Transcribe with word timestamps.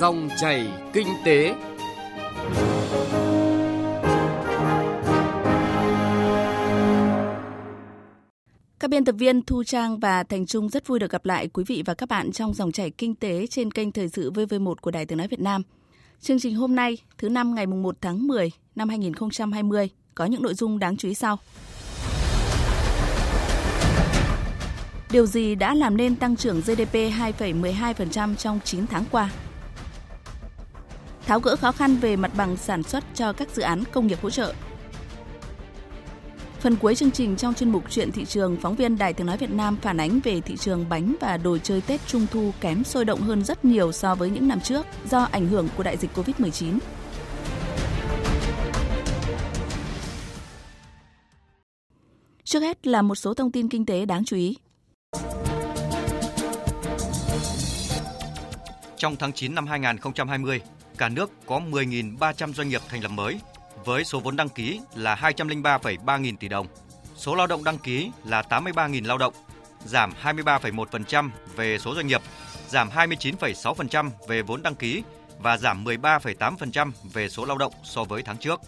Dòng 0.00 0.28
chảy 0.40 0.68
kinh 0.92 1.06
tế. 1.24 1.54
Các 8.78 8.90
biên 8.90 9.04
tập 9.04 9.14
viên 9.18 9.42
Thu 9.42 9.64
Trang 9.64 9.98
và 9.98 10.22
Thành 10.22 10.46
Trung 10.46 10.68
rất 10.68 10.86
vui 10.86 10.98
được 10.98 11.10
gặp 11.10 11.24
lại 11.24 11.48
quý 11.48 11.64
vị 11.66 11.82
và 11.86 11.94
các 11.94 12.08
bạn 12.08 12.32
trong 12.32 12.54
dòng 12.54 12.72
chảy 12.72 12.90
kinh 12.90 13.14
tế 13.14 13.46
trên 13.46 13.70
kênh 13.70 13.92
Thời 13.92 14.08
sự 14.08 14.30
VV1 14.30 14.74
của 14.74 14.90
Đài 14.90 15.06
Tiếng 15.06 15.18
Nói 15.18 15.28
Việt 15.28 15.40
Nam. 15.40 15.62
Chương 16.20 16.40
trình 16.40 16.54
hôm 16.54 16.74
nay, 16.74 16.98
thứ 17.18 17.28
năm 17.28 17.54
ngày 17.54 17.66
1 17.66 17.96
tháng 18.00 18.26
10 18.26 18.50
năm 18.74 18.88
2020, 18.88 19.90
có 20.14 20.24
những 20.24 20.42
nội 20.42 20.54
dung 20.54 20.78
đáng 20.78 20.96
chú 20.96 21.08
ý 21.08 21.14
sau. 21.14 21.38
Điều 25.10 25.26
gì 25.26 25.54
đã 25.54 25.74
làm 25.74 25.96
nên 25.96 26.16
tăng 26.16 26.36
trưởng 26.36 26.60
GDP 26.60 26.94
2,12% 26.94 28.34
trong 28.34 28.60
9 28.64 28.86
tháng 28.86 29.04
qua? 29.10 29.30
Tháo 31.26 31.40
gỡ 31.40 31.56
khó 31.56 31.72
khăn 31.72 31.96
về 31.96 32.16
mặt 32.16 32.30
bằng 32.36 32.56
sản 32.56 32.82
xuất 32.82 33.04
cho 33.14 33.32
các 33.32 33.48
dự 33.50 33.62
án 33.62 33.84
công 33.92 34.06
nghiệp 34.06 34.18
hỗ 34.22 34.30
trợ. 34.30 34.54
Phần 36.60 36.76
cuối 36.76 36.94
chương 36.94 37.10
trình 37.10 37.36
trong 37.36 37.54
chuyên 37.54 37.70
mục 37.70 37.84
Chuyện 37.90 38.12
thị 38.12 38.24
trường, 38.24 38.56
phóng 38.56 38.74
viên 38.74 38.98
Đài 38.98 39.12
Tiếng 39.12 39.26
Nói 39.26 39.36
Việt 39.36 39.50
Nam 39.50 39.76
phản 39.82 40.00
ánh 40.00 40.20
về 40.24 40.40
thị 40.40 40.56
trường 40.56 40.88
bánh 40.88 41.14
và 41.20 41.36
đồ 41.36 41.58
chơi 41.58 41.80
Tết 41.80 42.00
Trung 42.06 42.26
Thu 42.30 42.52
kém 42.60 42.84
sôi 42.84 43.04
động 43.04 43.20
hơn 43.20 43.44
rất 43.44 43.64
nhiều 43.64 43.92
so 43.92 44.14
với 44.14 44.30
những 44.30 44.48
năm 44.48 44.60
trước 44.60 44.86
do 45.10 45.28
ảnh 45.32 45.48
hưởng 45.48 45.68
của 45.76 45.82
đại 45.82 45.96
dịch 45.96 46.10
Covid-19. 46.14 46.78
Trước 52.44 52.60
hết 52.60 52.86
là 52.86 53.02
một 53.02 53.14
số 53.14 53.34
thông 53.34 53.52
tin 53.52 53.68
kinh 53.68 53.86
tế 53.86 54.06
đáng 54.06 54.24
chú 54.24 54.36
ý. 54.36 54.56
Trong 58.96 59.16
tháng 59.16 59.32
9 59.32 59.54
năm 59.54 59.66
2020, 59.66 60.60
cả 60.98 61.08
nước 61.08 61.30
có 61.46 61.60
10.300 61.70 62.52
doanh 62.52 62.68
nghiệp 62.68 62.80
thành 62.88 63.02
lập 63.02 63.10
mới 63.10 63.40
với 63.84 64.04
số 64.04 64.20
vốn 64.20 64.36
đăng 64.36 64.48
ký 64.48 64.80
là 64.94 65.14
203,3 65.14 66.20
nghìn 66.20 66.36
tỷ 66.36 66.48
đồng. 66.48 66.66
Số 67.16 67.34
lao 67.34 67.46
động 67.46 67.64
đăng 67.64 67.78
ký 67.78 68.10
là 68.24 68.42
83.000 68.42 69.06
lao 69.06 69.18
động, 69.18 69.34
giảm 69.84 70.12
23,1% 70.22 71.30
về 71.56 71.78
số 71.78 71.94
doanh 71.94 72.06
nghiệp, 72.06 72.22
giảm 72.68 72.88
29,6% 72.88 74.10
về 74.28 74.42
vốn 74.42 74.62
đăng 74.62 74.74
ký 74.74 75.02
và 75.38 75.56
giảm 75.56 75.84
13,8% 75.84 76.90
về 77.12 77.28
số 77.28 77.44
lao 77.44 77.58
động 77.58 77.72
so 77.84 78.04
với 78.04 78.22
tháng 78.22 78.36
trước. 78.36 78.60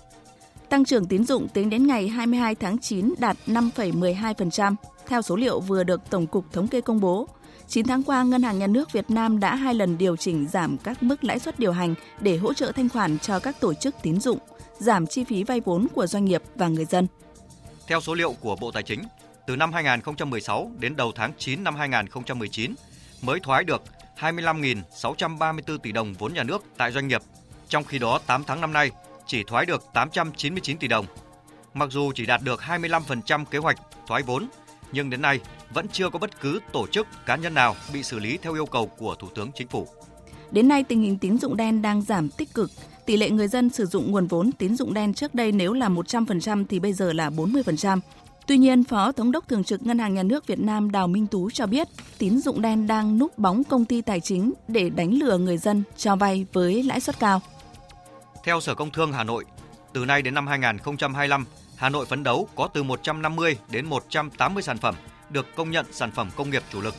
Tăng 0.69 0.85
trưởng 0.85 1.07
tín 1.07 1.25
dụng 1.25 1.49
tính 1.49 1.71
đến 1.71 1.87
ngày 1.87 2.09
22 2.09 2.55
tháng 2.55 2.79
9 2.79 3.15
đạt 3.19 3.37
5,12%, 3.47 4.75
theo 5.07 5.23
số 5.23 5.37
liệu 5.37 5.61
vừa 5.61 5.85
được 5.85 6.01
Tổng 6.11 6.27
cục 6.27 6.53
Thống 6.53 6.69
kê 6.69 6.81
công 6.81 7.01
bố. 7.01 7.29
9 7.69 7.87
tháng 7.87 8.03
qua, 8.03 8.23
Ngân 8.23 8.43
hàng 8.43 8.59
Nhà 8.59 8.67
nước 8.67 8.93
Việt 8.93 9.11
Nam 9.11 9.41
đã 9.41 9.55
hai 9.55 9.75
lần 9.75 9.99
điều 9.99 10.17
chỉnh 10.17 10.49
giảm 10.49 10.79
các 10.79 11.03
mức 11.03 11.25
lãi 11.25 11.39
suất 11.39 11.59
điều 11.59 11.73
hành 11.73 11.95
để 12.21 12.37
hỗ 12.37 12.53
trợ 12.55 12.73
thanh 12.73 12.89
khoản 12.89 13.19
cho 13.19 13.39
các 13.39 13.61
tổ 13.61 13.75
chức 13.75 13.95
tín 14.03 14.21
dụng, 14.21 14.39
giảm 14.79 15.07
chi 15.07 15.25
phí 15.25 15.45
vay 15.45 15.61
vốn 15.61 15.87
của 15.95 16.07
doanh 16.07 16.25
nghiệp 16.25 16.43
và 16.55 16.69
người 16.69 16.85
dân. 16.85 17.07
Theo 17.87 18.01
số 18.01 18.15
liệu 18.15 18.33
của 18.41 18.57
Bộ 18.57 18.71
Tài 18.71 18.83
chính, 18.83 19.03
từ 19.47 19.57
năm 19.57 19.73
2016 19.73 20.71
đến 20.79 20.97
đầu 20.97 21.13
tháng 21.15 21.33
9 21.39 21.65
năm 21.65 21.77
2019 21.77 22.75
mới 23.23 23.41
thoái 23.41 23.65
được 23.65 23.83
25.634 24.19 25.79
tỷ 25.79 25.93
đồng 25.93 26.15
vốn 26.15 26.35
nhà 26.35 26.43
nước 26.43 26.65
tại 26.77 26.93
doanh 26.93 27.09
nghiệp. 27.09 27.23
Trong 27.69 27.85
khi 27.85 27.99
đó, 27.99 28.21
8 28.27 28.45
tháng 28.45 28.61
năm 28.61 28.73
nay 28.73 28.91
chỉ 29.27 29.45
thoái 29.45 29.67
được 29.67 29.85
899 29.93 30.79
tỷ 30.79 30.89
đồng. 30.89 31.07
Mặc 31.75 31.89
dù 31.91 32.13
chỉ 32.15 32.27
đạt 32.27 32.43
được 32.43 32.61
25% 32.61 33.45
kế 33.45 33.59
hoạch 33.59 33.77
thoái 34.07 34.23
vốn, 34.23 34.49
nhưng 34.93 35.11
đến 35.11 35.23
nay 35.23 35.41
vẫn 35.75 35.89
chưa 35.89 36.11
có 36.11 36.19
bất 36.19 36.41
cứ 36.41 36.61
tổ 36.73 36.87
chức 36.87 37.07
cá 37.27 37.37
nhân 37.37 37.55
nào 37.55 37.77
bị 37.93 38.03
xử 38.03 38.19
lý 38.19 38.39
theo 38.43 38.55
yêu 38.55 38.67
cầu 38.67 38.87
của 38.87 39.15
Thủ 39.15 39.29
tướng 39.35 39.51
Chính 39.55 39.69
phủ. 39.69 39.89
Đến 40.51 40.69
nay 40.69 40.85
tình 40.85 41.03
hình 41.03 41.19
tín 41.19 41.39
dụng 41.39 41.57
đen 41.57 41.83
đang 41.83 42.03
giảm 42.03 42.29
tích 42.29 42.55
cực. 42.55 42.71
Tỷ 43.07 43.17
lệ 43.17 43.31
người 43.31 43.49
dân 43.49 43.71
sử 43.71 43.87
dụng 43.87 44.13
nguồn 44.13 44.27
vốn 44.27 44.53
tín 44.53 44.77
dụng 44.77 44.95
đen 44.95 45.15
trước 45.15 45.35
đây 45.35 45.53
nếu 45.53 45.73
là 45.73 45.89
100% 45.89 46.65
thì 46.69 46.81
bây 46.81 46.93
giờ 46.93 47.13
là 47.13 47.31
40%. 47.31 48.01
Tuy 48.47 48.59
nhiên, 48.59 48.85
Phó 48.85 49.13
Thống 49.13 49.33
đốc 49.33 49.49
Thường 49.49 49.65
trực 49.65 49.87
Ngân 49.87 49.99
hàng 49.99 50.15
Nhà 50.15 50.23
nước 50.23 50.47
Việt 50.47 50.59
Nam 50.59 50.91
Đào 50.91 51.09
Minh 51.09 51.27
Tú 51.27 51.51
cho 51.51 51.67
biết, 51.67 51.89
tín 52.19 52.39
dụng 52.39 52.63
đen 52.63 52.87
đang 52.87 53.19
núp 53.19 53.39
bóng 53.39 53.65
công 53.65 53.85
ty 53.85 54.03
tài 54.03 54.21
chính 54.21 54.53
để 54.69 54.91
đánh 54.91 55.13
lừa 55.13 55.39
người 55.39 55.59
dân 55.59 55.83
cho 55.97 56.17
vay 56.17 56.47
với 56.53 56.83
lãi 56.83 57.01
suất 57.01 57.19
cao. 57.19 57.41
Theo 58.45 58.61
Sở 58.61 58.75
Công 58.75 58.91
Thương 58.91 59.13
Hà 59.13 59.25
Nội, 59.25 59.45
từ 59.93 60.05
nay 60.05 60.23
đến 60.23 60.35
năm 60.35 60.47
2025, 60.47 61.45
Hà 61.77 61.89
Nội 61.89 62.07
phấn 62.07 62.23
đấu 62.23 62.49
có 62.57 62.69
từ 62.75 62.83
150 62.83 63.57
đến 63.71 63.87
180 63.87 64.63
sản 64.63 64.79
phẩm 64.79 64.95
được 65.31 65.47
công 65.57 65.71
nhận 65.71 65.87
sản 65.93 66.11
phẩm 66.11 66.31
công 66.37 66.51
nghiệp 66.51 66.63
chủ 66.73 66.81
lực. 66.81 66.95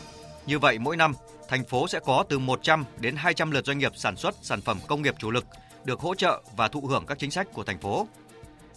Như 0.45 0.59
vậy 0.59 0.79
mỗi 0.79 0.97
năm, 0.97 1.13
thành 1.47 1.63
phố 1.65 1.87
sẽ 1.87 1.99
có 2.05 2.23
từ 2.29 2.39
100 2.39 2.85
đến 2.99 3.15
200 3.15 3.51
lượt 3.51 3.65
doanh 3.65 3.77
nghiệp 3.77 3.91
sản 3.95 4.15
xuất 4.15 4.35
sản 4.41 4.61
phẩm 4.61 4.79
công 4.87 5.01
nghiệp 5.01 5.15
chủ 5.19 5.31
lực 5.31 5.45
được 5.85 5.99
hỗ 5.99 6.15
trợ 6.15 6.41
và 6.55 6.67
thụ 6.67 6.81
hưởng 6.81 7.05
các 7.05 7.19
chính 7.19 7.31
sách 7.31 7.47
của 7.53 7.63
thành 7.63 7.79
phố. 7.79 8.07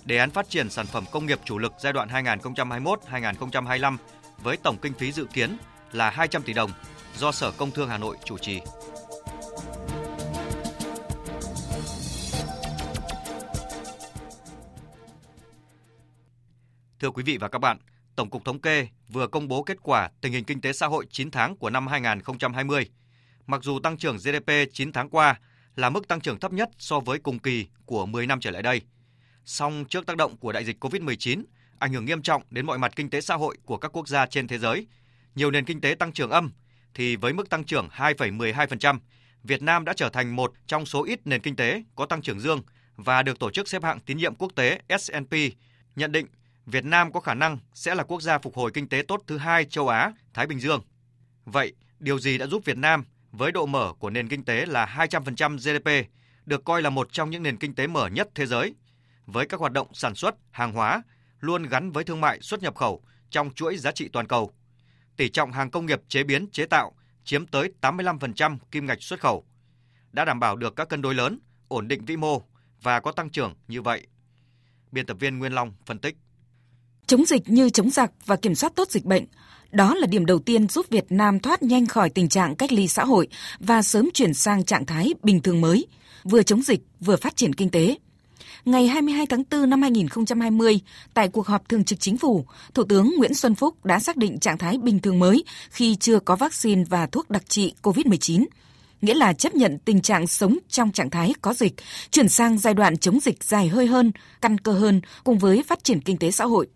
Đề 0.04 0.16
án 0.16 0.30
phát 0.30 0.48
triển 0.48 0.70
sản 0.70 0.86
phẩm 0.86 1.04
công 1.12 1.26
nghiệp 1.26 1.40
chủ 1.44 1.58
lực 1.58 1.72
giai 1.78 1.92
đoạn 1.92 2.08
2021-2025 2.08 3.96
với 4.38 4.56
tổng 4.56 4.76
kinh 4.82 4.92
phí 4.92 5.12
dự 5.12 5.24
kiến 5.24 5.56
là 5.92 6.10
200 6.10 6.42
tỷ 6.42 6.52
đồng 6.52 6.70
do 7.16 7.32
Sở 7.32 7.50
Công 7.50 7.70
Thương 7.70 7.88
Hà 7.88 7.98
Nội 7.98 8.16
chủ 8.24 8.38
trì. 8.38 8.60
Thưa 17.00 17.10
quý 17.10 17.22
vị 17.22 17.38
và 17.40 17.48
các 17.48 17.58
bạn, 17.58 17.78
Tổng 18.16 18.30
cục 18.30 18.44
Thống 18.44 18.60
kê 18.60 18.88
vừa 19.08 19.26
công 19.26 19.48
bố 19.48 19.62
kết 19.62 19.76
quả 19.82 20.10
tình 20.20 20.32
hình 20.32 20.44
kinh 20.44 20.60
tế 20.60 20.72
xã 20.72 20.86
hội 20.86 21.06
9 21.10 21.30
tháng 21.30 21.56
của 21.56 21.70
năm 21.70 21.86
2020. 21.86 22.88
Mặc 23.46 23.64
dù 23.64 23.78
tăng 23.78 23.96
trưởng 23.96 24.16
GDP 24.16 24.50
9 24.72 24.92
tháng 24.92 25.10
qua 25.10 25.40
là 25.76 25.90
mức 25.90 26.08
tăng 26.08 26.20
trưởng 26.20 26.40
thấp 26.40 26.52
nhất 26.52 26.70
so 26.78 27.00
với 27.00 27.18
cùng 27.18 27.38
kỳ 27.38 27.66
của 27.86 28.06
10 28.06 28.26
năm 28.26 28.40
trở 28.40 28.50
lại 28.50 28.62
đây. 28.62 28.80
Song 29.44 29.84
trước 29.88 30.06
tác 30.06 30.16
động 30.16 30.36
của 30.36 30.52
đại 30.52 30.64
dịch 30.64 30.84
COVID-19, 30.84 31.42
ảnh 31.78 31.92
hưởng 31.92 32.04
nghiêm 32.04 32.22
trọng 32.22 32.42
đến 32.50 32.66
mọi 32.66 32.78
mặt 32.78 32.92
kinh 32.96 33.10
tế 33.10 33.20
xã 33.20 33.34
hội 33.34 33.56
của 33.64 33.76
các 33.76 33.96
quốc 33.96 34.08
gia 34.08 34.26
trên 34.26 34.48
thế 34.48 34.58
giới, 34.58 34.86
nhiều 35.34 35.50
nền 35.50 35.64
kinh 35.64 35.80
tế 35.80 35.94
tăng 35.94 36.12
trưởng 36.12 36.30
âm, 36.30 36.52
thì 36.94 37.16
với 37.16 37.32
mức 37.32 37.50
tăng 37.50 37.64
trưởng 37.64 37.88
2,12%, 37.88 38.98
Việt 39.42 39.62
Nam 39.62 39.84
đã 39.84 39.92
trở 39.96 40.08
thành 40.08 40.36
một 40.36 40.52
trong 40.66 40.86
số 40.86 41.04
ít 41.04 41.20
nền 41.24 41.40
kinh 41.40 41.56
tế 41.56 41.82
có 41.94 42.06
tăng 42.06 42.22
trưởng 42.22 42.40
dương 42.40 42.62
và 42.96 43.22
được 43.22 43.38
tổ 43.38 43.50
chức 43.50 43.68
xếp 43.68 43.84
hạng 43.84 44.00
tín 44.00 44.16
nhiệm 44.16 44.34
quốc 44.34 44.52
tế 44.54 44.80
S&P 44.98 45.34
nhận 45.96 46.12
định 46.12 46.26
Việt 46.70 46.84
Nam 46.84 47.12
có 47.12 47.20
khả 47.20 47.34
năng 47.34 47.58
sẽ 47.74 47.94
là 47.94 48.04
quốc 48.04 48.22
gia 48.22 48.38
phục 48.38 48.56
hồi 48.56 48.70
kinh 48.74 48.88
tế 48.88 49.02
tốt 49.08 49.22
thứ 49.26 49.38
hai 49.38 49.64
châu 49.64 49.88
Á, 49.88 50.12
Thái 50.34 50.46
Bình 50.46 50.60
Dương. 50.60 50.82
Vậy, 51.44 51.72
điều 51.98 52.18
gì 52.18 52.38
đã 52.38 52.46
giúp 52.46 52.64
Việt 52.64 52.76
Nam 52.76 53.04
với 53.32 53.52
độ 53.52 53.66
mở 53.66 53.92
của 53.98 54.10
nền 54.10 54.28
kinh 54.28 54.44
tế 54.44 54.66
là 54.66 55.06
200% 55.10 55.56
GDP, 55.56 56.10
được 56.46 56.64
coi 56.64 56.82
là 56.82 56.90
một 56.90 57.12
trong 57.12 57.30
những 57.30 57.42
nền 57.42 57.56
kinh 57.56 57.74
tế 57.74 57.86
mở 57.86 58.08
nhất 58.08 58.28
thế 58.34 58.46
giới, 58.46 58.74
với 59.26 59.46
các 59.46 59.60
hoạt 59.60 59.72
động 59.72 59.88
sản 59.94 60.14
xuất, 60.14 60.34
hàng 60.50 60.72
hóa 60.72 61.02
luôn 61.40 61.62
gắn 61.62 61.92
với 61.92 62.04
thương 62.04 62.20
mại 62.20 62.40
xuất 62.40 62.62
nhập 62.62 62.76
khẩu 62.76 63.02
trong 63.30 63.50
chuỗi 63.54 63.76
giá 63.76 63.92
trị 63.92 64.08
toàn 64.12 64.26
cầu. 64.26 64.52
Tỷ 65.16 65.28
trọng 65.28 65.52
hàng 65.52 65.70
công 65.70 65.86
nghiệp 65.86 66.00
chế 66.08 66.24
biến 66.24 66.50
chế 66.50 66.66
tạo 66.66 66.92
chiếm 67.24 67.46
tới 67.46 67.72
85% 67.80 68.58
kim 68.70 68.86
ngạch 68.86 69.02
xuất 69.02 69.20
khẩu, 69.20 69.44
đã 70.12 70.24
đảm 70.24 70.40
bảo 70.40 70.56
được 70.56 70.76
các 70.76 70.88
cân 70.88 71.02
đối 71.02 71.14
lớn, 71.14 71.38
ổn 71.68 71.88
định 71.88 72.04
vĩ 72.04 72.16
mô 72.16 72.42
và 72.82 73.00
có 73.00 73.12
tăng 73.12 73.30
trưởng 73.30 73.54
như 73.68 73.82
vậy. 73.82 74.06
Biên 74.92 75.06
tập 75.06 75.16
viên 75.20 75.38
Nguyên 75.38 75.52
Long 75.52 75.72
phân 75.86 75.98
tích. 75.98 76.16
Chống 77.10 77.26
dịch 77.26 77.48
như 77.48 77.70
chống 77.70 77.90
giặc 77.90 78.12
và 78.26 78.36
kiểm 78.36 78.54
soát 78.54 78.72
tốt 78.76 78.90
dịch 78.90 79.04
bệnh, 79.04 79.24
đó 79.70 79.94
là 79.94 80.06
điểm 80.06 80.26
đầu 80.26 80.38
tiên 80.38 80.68
giúp 80.68 80.86
Việt 80.90 81.04
Nam 81.10 81.40
thoát 81.40 81.62
nhanh 81.62 81.86
khỏi 81.86 82.10
tình 82.10 82.28
trạng 82.28 82.56
cách 82.56 82.72
ly 82.72 82.88
xã 82.88 83.04
hội 83.04 83.28
và 83.58 83.82
sớm 83.82 84.08
chuyển 84.14 84.34
sang 84.34 84.64
trạng 84.64 84.86
thái 84.86 85.14
bình 85.22 85.40
thường 85.40 85.60
mới, 85.60 85.86
vừa 86.24 86.42
chống 86.42 86.62
dịch 86.62 86.80
vừa 87.00 87.16
phát 87.16 87.36
triển 87.36 87.54
kinh 87.54 87.70
tế. 87.70 87.96
Ngày 88.64 88.86
22 88.86 89.26
tháng 89.26 89.42
4 89.50 89.70
năm 89.70 89.82
2020, 89.82 90.80
tại 91.14 91.28
cuộc 91.28 91.46
họp 91.46 91.68
thường 91.68 91.84
trực 91.84 92.00
chính 92.00 92.16
phủ, 92.16 92.44
Thủ 92.74 92.84
tướng 92.84 93.14
Nguyễn 93.18 93.34
Xuân 93.34 93.54
Phúc 93.54 93.84
đã 93.84 93.98
xác 93.98 94.16
định 94.16 94.38
trạng 94.38 94.58
thái 94.58 94.78
bình 94.78 95.00
thường 95.00 95.18
mới 95.18 95.44
khi 95.70 95.96
chưa 95.96 96.20
có 96.20 96.36
vaccine 96.36 96.84
và 96.88 97.06
thuốc 97.06 97.30
đặc 97.30 97.42
trị 97.48 97.74
COVID-19 97.82 98.44
nghĩa 99.02 99.14
là 99.14 99.32
chấp 99.32 99.54
nhận 99.54 99.78
tình 99.78 100.00
trạng 100.00 100.26
sống 100.26 100.58
trong 100.68 100.92
trạng 100.92 101.10
thái 101.10 101.34
có 101.42 101.54
dịch, 101.54 101.74
chuyển 102.10 102.28
sang 102.28 102.58
giai 102.58 102.74
đoạn 102.74 102.96
chống 102.96 103.20
dịch 103.20 103.44
dài 103.44 103.68
hơi 103.68 103.86
hơn, 103.86 104.12
căn 104.40 104.58
cơ 104.58 104.72
hơn 104.72 105.00
cùng 105.24 105.38
với 105.38 105.62
phát 105.62 105.84
triển 105.84 106.00
kinh 106.00 106.16
tế 106.16 106.30
xã 106.30 106.44
hội. 106.44 106.68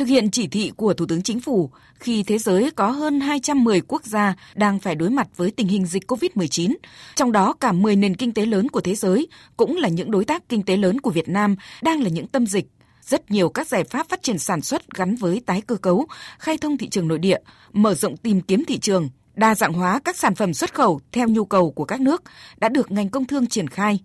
Thực 0.00 0.08
hiện 0.08 0.30
chỉ 0.30 0.46
thị 0.46 0.72
của 0.76 0.94
Thủ 0.94 1.06
tướng 1.06 1.22
Chính 1.22 1.40
phủ, 1.40 1.70
khi 1.94 2.22
thế 2.22 2.38
giới 2.38 2.70
có 2.70 2.90
hơn 2.90 3.20
210 3.20 3.80
quốc 3.80 4.04
gia 4.04 4.34
đang 4.54 4.78
phải 4.78 4.94
đối 4.94 5.10
mặt 5.10 5.28
với 5.36 5.50
tình 5.50 5.68
hình 5.68 5.86
dịch 5.86 6.10
COVID-19, 6.10 6.74
trong 7.14 7.32
đó 7.32 7.52
cả 7.52 7.72
10 7.72 7.96
nền 7.96 8.16
kinh 8.16 8.32
tế 8.32 8.46
lớn 8.46 8.68
của 8.68 8.80
thế 8.80 8.94
giới 8.94 9.28
cũng 9.56 9.76
là 9.76 9.88
những 9.88 10.10
đối 10.10 10.24
tác 10.24 10.48
kinh 10.48 10.62
tế 10.62 10.76
lớn 10.76 11.00
của 11.00 11.10
Việt 11.10 11.28
Nam 11.28 11.56
đang 11.82 12.02
là 12.02 12.08
những 12.08 12.26
tâm 12.26 12.46
dịch 12.46 12.66
rất 13.02 13.30
nhiều 13.30 13.48
các 13.48 13.68
giải 13.68 13.84
pháp 13.84 14.08
phát 14.08 14.22
triển 14.22 14.38
sản 14.38 14.60
xuất 14.60 14.94
gắn 14.94 15.14
với 15.14 15.42
tái 15.46 15.60
cơ 15.60 15.76
cấu, 15.76 16.06
khai 16.38 16.58
thông 16.58 16.76
thị 16.76 16.88
trường 16.88 17.08
nội 17.08 17.18
địa, 17.18 17.38
mở 17.72 17.94
rộng 17.94 18.16
tìm 18.16 18.40
kiếm 18.40 18.64
thị 18.64 18.78
trường, 18.78 19.08
đa 19.34 19.54
dạng 19.54 19.72
hóa 19.72 20.00
các 20.04 20.16
sản 20.16 20.34
phẩm 20.34 20.54
xuất 20.54 20.74
khẩu 20.74 21.00
theo 21.12 21.28
nhu 21.28 21.44
cầu 21.44 21.70
của 21.70 21.84
các 21.84 22.00
nước 22.00 22.22
đã 22.56 22.68
được 22.68 22.90
ngành 22.90 23.08
công 23.08 23.24
thương 23.24 23.46
triển 23.46 23.68
khai. 23.68 23.98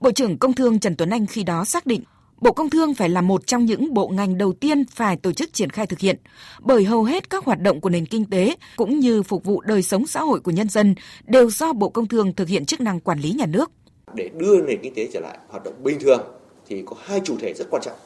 Bộ 0.00 0.10
trưởng 0.12 0.38
Công 0.38 0.52
Thương 0.52 0.80
Trần 0.80 0.96
Tuấn 0.96 1.10
Anh 1.10 1.26
khi 1.26 1.42
đó 1.42 1.64
xác 1.64 1.86
định 1.86 2.02
Bộ 2.42 2.52
Công 2.52 2.70
Thương 2.70 2.94
phải 2.94 3.08
là 3.08 3.20
một 3.20 3.46
trong 3.46 3.64
những 3.64 3.94
bộ 3.94 4.08
ngành 4.08 4.38
đầu 4.38 4.52
tiên 4.52 4.84
phải 4.84 5.16
tổ 5.16 5.32
chức 5.32 5.52
triển 5.52 5.70
khai 5.70 5.86
thực 5.86 5.98
hiện, 5.98 6.16
bởi 6.60 6.84
hầu 6.84 7.04
hết 7.04 7.30
các 7.30 7.44
hoạt 7.44 7.60
động 7.60 7.80
của 7.80 7.88
nền 7.88 8.06
kinh 8.06 8.24
tế 8.24 8.56
cũng 8.76 8.98
như 9.00 9.22
phục 9.22 9.44
vụ 9.44 9.60
đời 9.60 9.82
sống 9.82 10.06
xã 10.06 10.20
hội 10.20 10.40
của 10.40 10.50
nhân 10.50 10.68
dân 10.68 10.94
đều 11.24 11.50
do 11.50 11.72
Bộ 11.72 11.88
Công 11.88 12.08
Thương 12.08 12.32
thực 12.32 12.48
hiện 12.48 12.64
chức 12.64 12.80
năng 12.80 13.00
quản 13.00 13.18
lý 13.18 13.30
nhà 13.30 13.46
nước. 13.46 13.70
Để 14.14 14.30
đưa 14.36 14.62
nền 14.62 14.78
kinh 14.82 14.94
tế 14.94 15.08
trở 15.12 15.20
lại 15.20 15.38
hoạt 15.48 15.64
động 15.64 15.74
bình 15.82 16.00
thường 16.00 16.20
thì 16.68 16.82
có 16.86 16.96
hai 17.04 17.20
chủ 17.24 17.36
thể 17.40 17.54
rất 17.54 17.64
quan 17.70 17.82
trọng. 17.82 17.96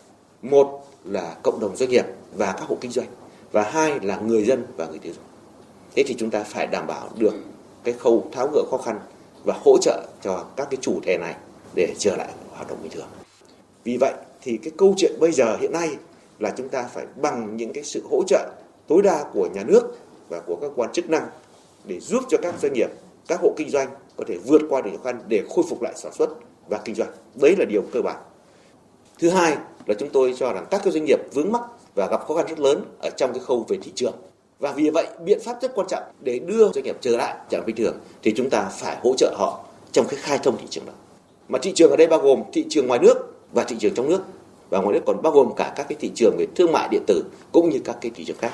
Một 0.42 0.86
là 1.04 1.36
cộng 1.42 1.60
đồng 1.60 1.76
doanh 1.76 1.90
nghiệp 1.90 2.04
và 2.36 2.52
các 2.52 2.64
hộ 2.68 2.78
kinh 2.80 2.90
doanh 2.90 3.08
và 3.52 3.70
hai 3.70 4.00
là 4.02 4.16
người 4.16 4.44
dân 4.44 4.64
và 4.76 4.86
người 4.86 4.98
tiêu 4.98 5.12
dùng. 5.12 5.24
Thế 5.96 6.02
thì 6.06 6.14
chúng 6.18 6.30
ta 6.30 6.42
phải 6.42 6.66
đảm 6.66 6.86
bảo 6.86 7.08
được 7.18 7.34
cái 7.84 7.94
khâu 7.98 8.30
tháo 8.32 8.48
gỡ 8.54 8.62
khó 8.70 8.78
khăn 8.78 8.98
và 9.44 9.54
hỗ 9.64 9.78
trợ 9.82 10.06
cho 10.22 10.44
các 10.56 10.68
cái 10.70 10.78
chủ 10.80 11.00
thể 11.02 11.18
này 11.20 11.34
để 11.74 11.94
trở 11.98 12.16
lại 12.16 12.28
hoạt 12.50 12.68
động 12.68 12.78
bình 12.82 12.92
thường. 12.92 13.08
Vì 13.86 13.96
vậy 13.96 14.12
thì 14.42 14.58
cái 14.62 14.72
câu 14.76 14.94
chuyện 14.96 15.12
bây 15.20 15.32
giờ 15.32 15.56
hiện 15.60 15.72
nay 15.72 15.90
là 16.38 16.52
chúng 16.56 16.68
ta 16.68 16.82
phải 16.94 17.06
bằng 17.22 17.56
những 17.56 17.72
cái 17.72 17.84
sự 17.84 18.02
hỗ 18.10 18.22
trợ 18.26 18.50
tối 18.86 19.02
đa 19.02 19.24
của 19.32 19.48
nhà 19.54 19.62
nước 19.66 19.82
và 20.28 20.40
của 20.46 20.56
các 20.60 20.70
quan 20.76 20.92
chức 20.92 21.10
năng 21.10 21.26
để 21.84 22.00
giúp 22.00 22.24
cho 22.28 22.38
các 22.42 22.54
doanh 22.62 22.72
nghiệp, 22.72 22.90
các 23.28 23.40
hộ 23.42 23.54
kinh 23.56 23.70
doanh 23.70 23.88
có 24.16 24.24
thể 24.28 24.36
vượt 24.46 24.62
qua 24.68 24.80
được 24.80 24.90
khó 24.96 25.02
khăn 25.04 25.20
để 25.28 25.42
khôi 25.54 25.64
phục 25.68 25.82
lại 25.82 25.92
sản 25.96 26.12
xuất 26.12 26.28
và 26.68 26.78
kinh 26.84 26.94
doanh. 26.94 27.08
Đấy 27.34 27.54
là 27.58 27.64
điều 27.68 27.82
cơ 27.92 28.02
bản. 28.02 28.16
Thứ 29.18 29.30
hai 29.30 29.56
là 29.86 29.94
chúng 29.98 30.08
tôi 30.10 30.34
cho 30.36 30.52
rằng 30.52 30.66
các 30.70 30.80
cái 30.84 30.92
doanh 30.92 31.04
nghiệp 31.04 31.18
vướng 31.34 31.52
mắc 31.52 31.62
và 31.94 32.06
gặp 32.10 32.20
khó 32.26 32.34
khăn 32.34 32.46
rất 32.48 32.60
lớn 32.60 32.84
ở 33.02 33.10
trong 33.16 33.32
cái 33.32 33.40
khâu 33.40 33.64
về 33.68 33.78
thị 33.82 33.92
trường. 33.94 34.14
Và 34.58 34.72
vì 34.72 34.90
vậy 34.90 35.06
biện 35.24 35.38
pháp 35.44 35.62
rất 35.62 35.74
quan 35.74 35.86
trọng 35.86 36.02
để 36.20 36.38
đưa 36.38 36.72
doanh 36.72 36.84
nghiệp 36.84 36.96
trở 37.00 37.16
lại 37.16 37.36
trạng 37.50 37.66
bình 37.66 37.76
thường 37.76 37.96
thì 38.22 38.32
chúng 38.36 38.50
ta 38.50 38.70
phải 38.78 38.96
hỗ 39.02 39.14
trợ 39.16 39.34
họ 39.38 39.64
trong 39.92 40.06
cái 40.08 40.20
khai 40.22 40.38
thông 40.42 40.56
thị 40.58 40.66
trường 40.70 40.86
đó. 40.86 40.92
Mà 41.48 41.58
thị 41.62 41.72
trường 41.74 41.90
ở 41.90 41.96
đây 41.96 42.06
bao 42.06 42.20
gồm 42.20 42.42
thị 42.52 42.66
trường 42.68 42.86
ngoài 42.86 43.00
nước 43.02 43.35
và 43.52 43.64
thị 43.64 43.76
trường 43.80 43.94
trong 43.94 44.08
nước 44.08 44.22
và 44.70 44.78
ngoài 44.78 44.94
nước 44.94 45.02
còn 45.06 45.22
bao 45.22 45.32
gồm 45.32 45.52
cả 45.56 45.72
các 45.76 45.86
cái 45.88 45.96
thị 46.00 46.10
trường 46.14 46.36
về 46.38 46.46
thương 46.56 46.72
mại 46.72 46.88
điện 46.90 47.02
tử 47.06 47.24
cũng 47.52 47.70
như 47.70 47.78
các 47.84 47.96
cái 48.00 48.10
thị 48.14 48.24
trường 48.24 48.38
khác. 48.38 48.52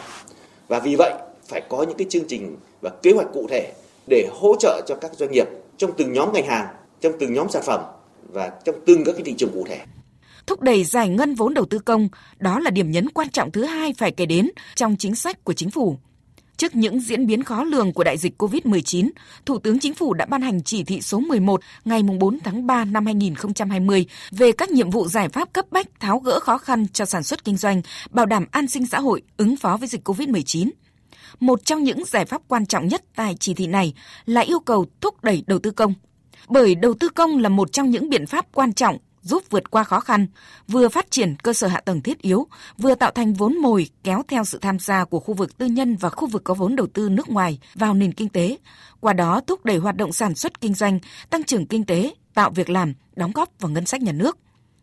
Và 0.69 0.79
vì 0.79 0.97
vậy 0.97 1.15
phải 1.49 1.63
có 1.69 1.83
những 1.83 1.97
cái 1.97 2.07
chương 2.11 2.29
trình 2.29 2.57
và 2.81 2.91
kế 3.03 3.13
hoạch 3.13 3.29
cụ 3.33 3.47
thể 3.51 3.73
để 4.07 4.29
hỗ 4.33 4.57
trợ 4.57 4.81
cho 4.87 4.95
các 4.95 5.15
doanh 5.15 5.33
nghiệp 5.33 5.47
trong 5.77 5.93
từng 5.97 6.13
nhóm 6.13 6.33
ngành 6.33 6.47
hàng, 6.47 6.67
trong 7.01 7.13
từng 7.19 7.35
nhóm 7.35 7.49
sản 7.49 7.63
phẩm 7.67 7.81
và 8.33 8.53
trong 8.65 8.75
từng 8.87 9.05
các 9.05 9.13
cái 9.13 9.23
thị 9.25 9.35
trường 9.39 9.51
cụ 9.55 9.65
thể 9.69 9.81
thúc 10.47 10.63
đẩy 10.63 10.85
giải 10.85 11.09
ngân 11.09 11.35
vốn 11.35 11.55
đầu 11.55 11.65
tư 11.65 11.79
công, 11.79 12.09
đó 12.39 12.59
là 12.59 12.71
điểm 12.71 12.91
nhấn 12.91 13.09
quan 13.11 13.31
trọng 13.31 13.51
thứ 13.51 13.65
hai 13.65 13.95
phải 13.99 14.11
kể 14.13 14.27
đến 14.27 14.51
trong 14.75 14.97
chính 14.99 15.15
sách 15.15 15.45
của 15.45 15.53
chính 15.53 15.71
phủ. 15.71 15.99
Trước 16.57 16.77
những 16.77 17.01
diễn 17.01 17.27
biến 17.27 17.43
khó 17.43 17.65
lường 17.65 17.93
của 17.93 18.05
đại 18.05 18.19
dịch 18.19 18.43
COVID-19, 18.43 19.11
Thủ 19.47 19.59
tướng 19.59 19.79
Chính 19.79 19.95
phủ 19.95 20.15
đã 20.15 20.27
ban 20.27 20.43
hành 20.43 20.63
chỉ 20.63 20.85
thị 20.85 21.01
số 21.01 21.21
11 21.21 21.61
ngày 21.85 22.03
4 22.03 22.39
tháng 22.45 22.67
3 22.67 22.85
năm 22.85 23.07
2020 23.07 24.07
về 24.31 24.53
các 24.53 24.71
nhiệm 24.71 24.91
vụ 24.91 25.09
giải 25.09 25.29
pháp 25.29 25.53
cấp 25.53 25.67
bách 25.71 25.87
tháo 26.01 26.19
gỡ 26.19 26.41
khó 26.41 26.59
khăn 26.59 26.87
cho 26.93 27.05
sản 27.05 27.23
xuất 27.23 27.45
kinh 27.45 27.57
doanh, 27.57 27.83
bảo 28.11 28.27
đảm 28.27 28.47
an 28.51 28.69
sinh 28.69 28.87
xã 28.87 29.01
hội, 29.01 29.23
ứng 29.37 29.57
phó 29.57 29.77
với 29.77 29.89
dịch 29.89 30.09
COVID-19. 30.09 30.71
Một 31.41 31.65
trong 31.65 31.83
những 31.85 32.05
giải 32.05 32.25
pháp 32.25 32.43
quan 32.49 32.67
trọng 32.67 32.89
nhất 32.89 33.05
tại 33.17 33.37
chỉ 33.41 33.55
thị 33.55 33.67
này 33.67 33.95
là 34.27 34.41
yêu 34.41 34.61
cầu 34.61 34.87
thúc 35.01 35.25
đẩy 35.25 35.45
đầu 35.47 35.59
tư 35.59 35.71
công. 35.71 35.95
Bởi 36.49 36.75
đầu 36.75 36.95
tư 36.95 37.09
công 37.09 37.39
là 37.39 37.49
một 37.49 37.73
trong 37.73 37.91
những 37.91 38.11
biện 38.11 38.27
pháp 38.27 38.47
quan 38.53 38.73
trọng 38.73 38.99
giúp 39.23 39.43
vượt 39.51 39.71
qua 39.71 39.85
khó 39.85 40.01
khăn, 40.01 40.27
vừa 40.69 40.89
phát 40.89 41.11
triển 41.11 41.37
cơ 41.43 41.53
sở 41.53 41.67
hạ 41.67 41.81
tầng 41.81 42.03
thiết 42.03 42.23
yếu, 42.23 42.47
vừa 42.79 42.95
tạo 42.95 43.11
thành 43.11 43.35
vốn 43.35 43.57
mồi 43.57 43.89
kéo 44.05 44.23
theo 44.29 44.45
sự 44.45 44.59
tham 44.59 44.79
gia 44.79 45.05
của 45.05 45.21
khu 45.21 45.35
vực 45.35 45.59
tư 45.59 45.67
nhân 45.67 45.97
và 45.97 46.09
khu 46.09 46.29
vực 46.29 46.45
có 46.45 46.55
vốn 46.55 46.77
đầu 46.77 46.87
tư 46.87 47.09
nước 47.09 47.29
ngoài 47.29 47.59
vào 47.75 47.95
nền 47.95 48.13
kinh 48.13 48.29
tế, 48.29 48.59
qua 49.01 49.13
đó 49.13 49.41
thúc 49.47 49.65
đẩy 49.65 49.77
hoạt 49.77 49.97
động 49.97 50.13
sản 50.13 50.35
xuất 50.35 50.61
kinh 50.61 50.75
doanh, 50.75 50.99
tăng 51.31 51.45
trưởng 51.45 51.67
kinh 51.67 51.85
tế, 51.85 52.15
tạo 52.35 52.51
việc 52.51 52.71
làm, 52.71 52.95
đóng 53.17 53.33
góp 53.35 53.49
vào 53.61 53.71
ngân 53.71 53.87
sách 53.87 54.03
nhà 54.03 54.13
nước. 54.13 54.39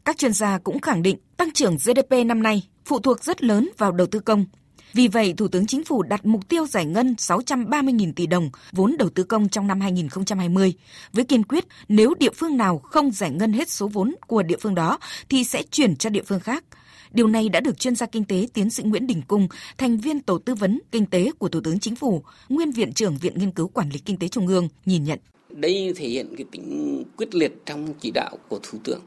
Các 0.05 0.17
chuyên 0.17 0.33
gia 0.33 0.57
cũng 0.57 0.79
khẳng 0.79 1.01
định 1.01 1.17
tăng 1.37 1.51
trưởng 1.51 1.75
GDP 1.75 2.25
năm 2.25 2.43
nay 2.43 2.67
phụ 2.85 2.99
thuộc 2.99 3.23
rất 3.23 3.43
lớn 3.43 3.69
vào 3.77 3.91
đầu 3.91 4.07
tư 4.07 4.19
công, 4.19 4.45
vì 4.93 5.07
vậy, 5.07 5.33
Thủ 5.37 5.47
tướng 5.47 5.65
Chính 5.65 5.83
phủ 5.83 6.03
đặt 6.03 6.25
mục 6.25 6.49
tiêu 6.49 6.65
giải 6.67 6.85
ngân 6.85 7.15
630.000 7.17 8.13
tỷ 8.13 8.27
đồng 8.27 8.49
vốn 8.71 8.95
đầu 8.99 9.09
tư 9.09 9.23
công 9.23 9.49
trong 9.49 9.67
năm 9.67 9.81
2020, 9.81 10.73
với 11.13 11.25
kiên 11.25 11.43
quyết 11.43 11.65
nếu 11.87 12.13
địa 12.19 12.31
phương 12.35 12.57
nào 12.57 12.77
không 12.77 13.11
giải 13.11 13.31
ngân 13.31 13.53
hết 13.53 13.69
số 13.69 13.87
vốn 13.87 14.15
của 14.27 14.43
địa 14.43 14.57
phương 14.59 14.75
đó 14.75 14.99
thì 15.29 15.43
sẽ 15.43 15.63
chuyển 15.71 15.95
cho 15.95 16.09
địa 16.09 16.23
phương 16.23 16.39
khác. 16.39 16.63
Điều 17.11 17.27
này 17.27 17.49
đã 17.49 17.59
được 17.59 17.79
chuyên 17.79 17.95
gia 17.95 18.05
kinh 18.05 18.23
tế 18.23 18.47
tiến 18.53 18.69
sĩ 18.69 18.83
Nguyễn 18.83 19.07
Đình 19.07 19.21
Cung, 19.27 19.47
thành 19.77 19.97
viên 19.97 20.19
tổ 20.19 20.37
tư 20.37 20.55
vấn 20.55 20.79
kinh 20.91 21.05
tế 21.05 21.31
của 21.39 21.49
Thủ 21.49 21.59
tướng 21.63 21.79
Chính 21.79 21.95
phủ, 21.95 22.23
nguyên 22.49 22.71
viện 22.71 22.93
trưởng 22.93 23.17
Viện 23.17 23.33
Nghiên 23.39 23.51
cứu 23.51 23.67
Quản 23.67 23.89
lý 23.89 23.99
Kinh 23.99 24.17
tế 24.17 24.27
Trung 24.27 24.47
ương 24.47 24.67
nhìn 24.85 25.03
nhận. 25.03 25.19
Đây 25.49 25.93
thể 25.95 26.07
hiện 26.07 26.35
cái 26.37 26.45
tính 26.51 27.03
quyết 27.17 27.35
liệt 27.35 27.53
trong 27.65 27.93
chỉ 27.99 28.11
đạo 28.11 28.37
của 28.47 28.59
Thủ 28.63 28.79
tướng. 28.83 28.99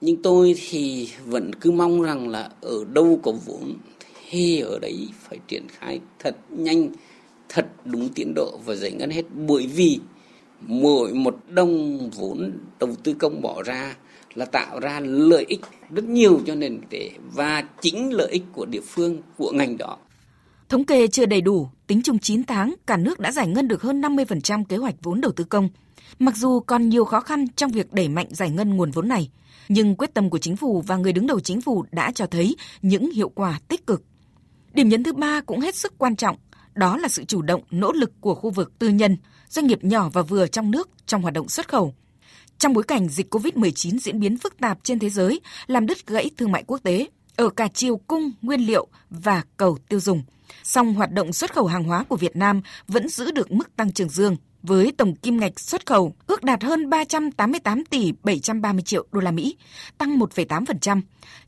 Nhưng 0.00 0.22
tôi 0.22 0.54
thì 0.68 1.08
vẫn 1.24 1.50
cứ 1.54 1.70
mong 1.70 2.02
rằng 2.02 2.28
là 2.28 2.50
ở 2.60 2.84
đâu 2.84 3.20
có 3.22 3.32
vốn 3.46 3.74
thì 4.30 4.60
ở 4.60 4.78
đấy 4.78 5.08
phải 5.20 5.38
triển 5.48 5.66
khai 5.68 6.00
thật 6.18 6.36
nhanh 6.50 6.88
thật 7.48 7.66
đúng 7.84 8.08
tiến 8.08 8.32
độ 8.34 8.58
và 8.64 8.74
giải 8.74 8.92
ngân 8.92 9.10
hết 9.10 9.22
bởi 9.34 9.66
vì 9.66 9.98
mỗi 10.60 11.14
một 11.14 11.36
đồng 11.48 11.98
vốn 12.10 12.52
đầu 12.80 12.94
tư 13.04 13.14
công 13.18 13.42
bỏ 13.42 13.62
ra 13.62 13.96
là 14.34 14.44
tạo 14.44 14.80
ra 14.80 15.00
lợi 15.00 15.44
ích 15.48 15.60
rất 15.90 16.04
nhiều 16.04 16.40
cho 16.46 16.54
nền 16.54 16.80
kinh 16.80 16.88
tế 16.90 17.10
và 17.34 17.64
chính 17.80 18.12
lợi 18.12 18.28
ích 18.30 18.42
của 18.52 18.66
địa 18.66 18.80
phương 18.80 19.22
của 19.38 19.52
ngành 19.54 19.78
đó. 19.78 19.98
Thống 20.68 20.84
kê 20.84 21.06
chưa 21.06 21.26
đầy 21.26 21.40
đủ, 21.40 21.68
tính 21.86 22.00
chung 22.04 22.18
9 22.18 22.44
tháng, 22.44 22.74
cả 22.86 22.96
nước 22.96 23.20
đã 23.20 23.32
giải 23.32 23.48
ngân 23.48 23.68
được 23.68 23.82
hơn 23.82 24.00
50% 24.00 24.64
kế 24.64 24.76
hoạch 24.76 24.94
vốn 25.02 25.20
đầu 25.20 25.32
tư 25.32 25.44
công. 25.44 25.68
Mặc 26.18 26.36
dù 26.36 26.60
còn 26.60 26.88
nhiều 26.88 27.04
khó 27.04 27.20
khăn 27.20 27.46
trong 27.56 27.70
việc 27.70 27.92
đẩy 27.92 28.08
mạnh 28.08 28.26
giải 28.30 28.50
ngân 28.50 28.76
nguồn 28.76 28.90
vốn 28.90 29.08
này, 29.08 29.30
nhưng 29.68 29.94
quyết 29.94 30.14
tâm 30.14 30.30
của 30.30 30.38
chính 30.38 30.56
phủ 30.56 30.82
và 30.86 30.96
người 30.96 31.12
đứng 31.12 31.26
đầu 31.26 31.40
chính 31.40 31.60
phủ 31.60 31.84
đã 31.92 32.12
cho 32.12 32.26
thấy 32.26 32.56
những 32.82 33.10
hiệu 33.10 33.28
quả 33.28 33.60
tích 33.68 33.86
cực 33.86 34.02
Điểm 34.76 34.88
nhấn 34.88 35.02
thứ 35.02 35.12
ba 35.12 35.40
cũng 35.40 35.60
hết 35.60 35.74
sức 35.74 35.98
quan 35.98 36.16
trọng, 36.16 36.36
đó 36.74 36.96
là 36.96 37.08
sự 37.08 37.24
chủ 37.24 37.42
động, 37.42 37.62
nỗ 37.70 37.92
lực 37.92 38.12
của 38.20 38.34
khu 38.34 38.50
vực 38.50 38.78
tư 38.78 38.88
nhân, 38.88 39.16
doanh 39.48 39.66
nghiệp 39.66 39.84
nhỏ 39.84 40.10
và 40.12 40.22
vừa 40.22 40.46
trong 40.46 40.70
nước 40.70 40.88
trong 41.06 41.22
hoạt 41.22 41.34
động 41.34 41.48
xuất 41.48 41.68
khẩu. 41.68 41.94
Trong 42.58 42.72
bối 42.72 42.84
cảnh 42.84 43.08
dịch 43.08 43.34
COVID-19 43.34 43.98
diễn 43.98 44.20
biến 44.20 44.38
phức 44.38 44.58
tạp 44.58 44.78
trên 44.82 44.98
thế 44.98 45.10
giới, 45.10 45.40
làm 45.66 45.86
đứt 45.86 46.06
gãy 46.06 46.30
thương 46.36 46.52
mại 46.52 46.64
quốc 46.66 46.80
tế, 46.82 47.06
ở 47.36 47.48
cả 47.48 47.68
chiều 47.74 47.96
cung, 47.96 48.32
nguyên 48.42 48.60
liệu 48.60 48.86
và 49.10 49.42
cầu 49.56 49.78
tiêu 49.88 50.00
dùng. 50.00 50.22
Song 50.62 50.94
hoạt 50.94 51.12
động 51.12 51.32
xuất 51.32 51.54
khẩu 51.54 51.66
hàng 51.66 51.84
hóa 51.84 52.04
của 52.08 52.16
Việt 52.16 52.36
Nam 52.36 52.62
vẫn 52.88 53.08
giữ 53.08 53.30
được 53.30 53.52
mức 53.52 53.76
tăng 53.76 53.92
trưởng 53.92 54.08
dương 54.08 54.36
với 54.66 54.92
tổng 54.96 55.14
kim 55.14 55.36
ngạch 55.36 55.60
xuất 55.60 55.86
khẩu 55.86 56.14
ước 56.26 56.44
đạt 56.44 56.62
hơn 56.62 56.90
388 56.90 57.84
tỷ 57.84 58.12
730 58.22 58.82
triệu 58.82 59.06
đô 59.12 59.20
la 59.20 59.30
Mỹ, 59.30 59.56
tăng 59.98 60.18
1,8%. 60.18 61.00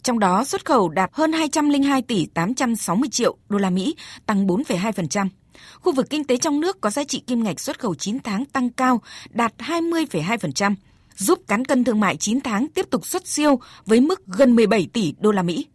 Trong 0.03 0.19
đó 0.19 0.45
xuất 0.45 0.65
khẩu 0.65 0.89
đạt 0.89 1.11
hơn 1.13 1.33
202 1.33 2.03
tỷ 2.03 2.27
860 2.27 3.09
triệu 3.09 3.37
đô 3.49 3.59
la 3.59 3.71
Mỹ, 3.71 3.97
tăng 4.27 4.47
4,2%. 4.47 5.29
Khu 5.75 5.93
vực 5.93 6.11
kinh 6.11 6.25
tế 6.25 6.37
trong 6.37 6.61
nước 6.61 6.81
có 6.81 6.91
giá 6.91 7.05
trị 7.05 7.23
kim 7.27 7.45
ngạch 7.45 7.61
xuất 7.61 7.79
khẩu 7.79 7.95
9 7.95 8.19
tháng 8.25 8.45
tăng 8.45 8.71
cao, 8.71 9.01
đạt 9.31 9.55
20,2%, 9.59 10.75
giúp 11.17 11.39
cán 11.49 11.65
cân 11.65 11.85
thương 11.85 12.01
mại 12.01 12.17
9 12.17 12.41
tháng 12.41 12.69
tiếp 12.69 12.87
tục 12.91 13.07
xuất 13.07 13.27
siêu 13.27 13.61
với 13.87 14.01
mức 14.01 14.27
gần 14.27 14.57
17 14.57 14.89
tỷ 14.93 15.15
đô 15.21 15.31
la 15.31 15.43
Mỹ. 15.43 15.67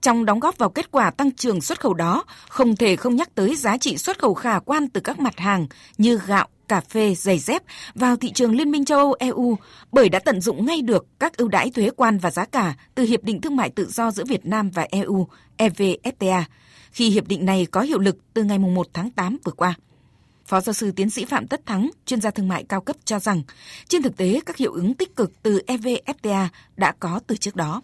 Trong 0.00 0.24
đóng 0.24 0.40
góp 0.40 0.58
vào 0.58 0.68
kết 0.68 0.90
quả 0.90 1.10
tăng 1.10 1.30
trưởng 1.30 1.60
xuất 1.60 1.80
khẩu 1.80 1.94
đó, 1.94 2.24
không 2.48 2.76
thể 2.76 2.96
không 2.96 3.16
nhắc 3.16 3.34
tới 3.34 3.56
giá 3.56 3.78
trị 3.78 3.98
xuất 3.98 4.18
khẩu 4.18 4.34
khả 4.34 4.58
quan 4.58 4.88
từ 4.88 5.00
các 5.00 5.20
mặt 5.20 5.38
hàng 5.38 5.66
như 5.98 6.20
gạo, 6.26 6.48
cà 6.68 6.80
phê, 6.80 7.14
giày 7.14 7.38
dép 7.38 7.62
vào 7.94 8.16
thị 8.16 8.32
trường 8.32 8.56
Liên 8.56 8.70
minh 8.70 8.84
châu 8.84 8.98
Âu 8.98 9.14
EU 9.18 9.56
bởi 9.92 10.08
đã 10.08 10.18
tận 10.18 10.40
dụng 10.40 10.66
ngay 10.66 10.82
được 10.82 11.06
các 11.18 11.36
ưu 11.36 11.48
đãi 11.48 11.70
thuế 11.70 11.90
quan 11.96 12.18
và 12.18 12.30
giá 12.30 12.44
cả 12.44 12.74
từ 12.94 13.02
Hiệp 13.02 13.24
định 13.24 13.40
Thương 13.40 13.56
mại 13.56 13.70
Tự 13.70 13.86
do 13.90 14.10
giữa 14.10 14.24
Việt 14.24 14.46
Nam 14.46 14.70
và 14.70 14.86
EU 14.90 15.28
EVFTA 15.58 16.42
khi 16.96 17.10
hiệp 17.10 17.28
định 17.28 17.44
này 17.44 17.66
có 17.70 17.80
hiệu 17.80 17.98
lực 17.98 18.16
từ 18.34 18.44
ngày 18.44 18.58
1 18.58 18.86
tháng 18.92 19.10
8 19.10 19.36
vừa 19.44 19.52
qua. 19.52 19.74
Phó 20.46 20.60
giáo 20.60 20.72
sư 20.72 20.92
tiến 20.96 21.10
sĩ 21.10 21.24
Phạm 21.24 21.46
Tất 21.46 21.66
Thắng, 21.66 21.90
chuyên 22.06 22.20
gia 22.20 22.30
thương 22.30 22.48
mại 22.48 22.64
cao 22.64 22.80
cấp 22.80 22.96
cho 23.04 23.18
rằng, 23.18 23.42
trên 23.88 24.02
thực 24.02 24.16
tế 24.16 24.40
các 24.46 24.56
hiệu 24.56 24.72
ứng 24.72 24.94
tích 24.94 25.16
cực 25.16 25.42
từ 25.42 25.62
EVFTA 25.66 26.46
đã 26.76 26.92
có 27.00 27.20
từ 27.26 27.36
trước 27.36 27.56
đó 27.56 27.82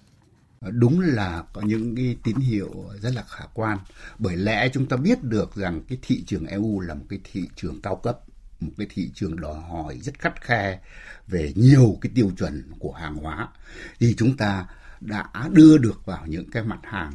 đúng 0.70 1.00
là 1.00 1.44
có 1.52 1.60
những 1.60 1.96
cái 1.96 2.16
tín 2.24 2.36
hiệu 2.36 2.70
rất 3.00 3.14
là 3.14 3.22
khả 3.28 3.44
quan. 3.54 3.78
Bởi 4.18 4.36
lẽ 4.36 4.68
chúng 4.72 4.86
ta 4.86 4.96
biết 4.96 5.22
được 5.22 5.54
rằng 5.54 5.82
cái 5.88 5.98
thị 6.02 6.24
trường 6.26 6.46
EU 6.46 6.80
là 6.80 6.94
một 6.94 7.04
cái 7.08 7.18
thị 7.32 7.48
trường 7.56 7.80
cao 7.82 7.96
cấp 7.96 8.20
một 8.60 8.72
cái 8.78 8.86
thị 8.90 9.10
trường 9.14 9.40
đòi 9.40 9.60
hỏi 9.60 9.98
rất 10.02 10.18
khắt 10.18 10.40
khe 10.40 10.80
về 11.26 11.52
nhiều 11.56 11.98
cái 12.00 12.12
tiêu 12.14 12.32
chuẩn 12.38 12.70
của 12.78 12.92
hàng 12.92 13.14
hóa. 13.14 13.48
Thì 14.00 14.14
chúng 14.18 14.36
ta 14.36 14.66
đã 15.00 15.28
đưa 15.52 15.78
được 15.78 16.06
vào 16.06 16.26
những 16.26 16.50
cái 16.50 16.62
mặt 16.62 16.80
hàng 16.82 17.12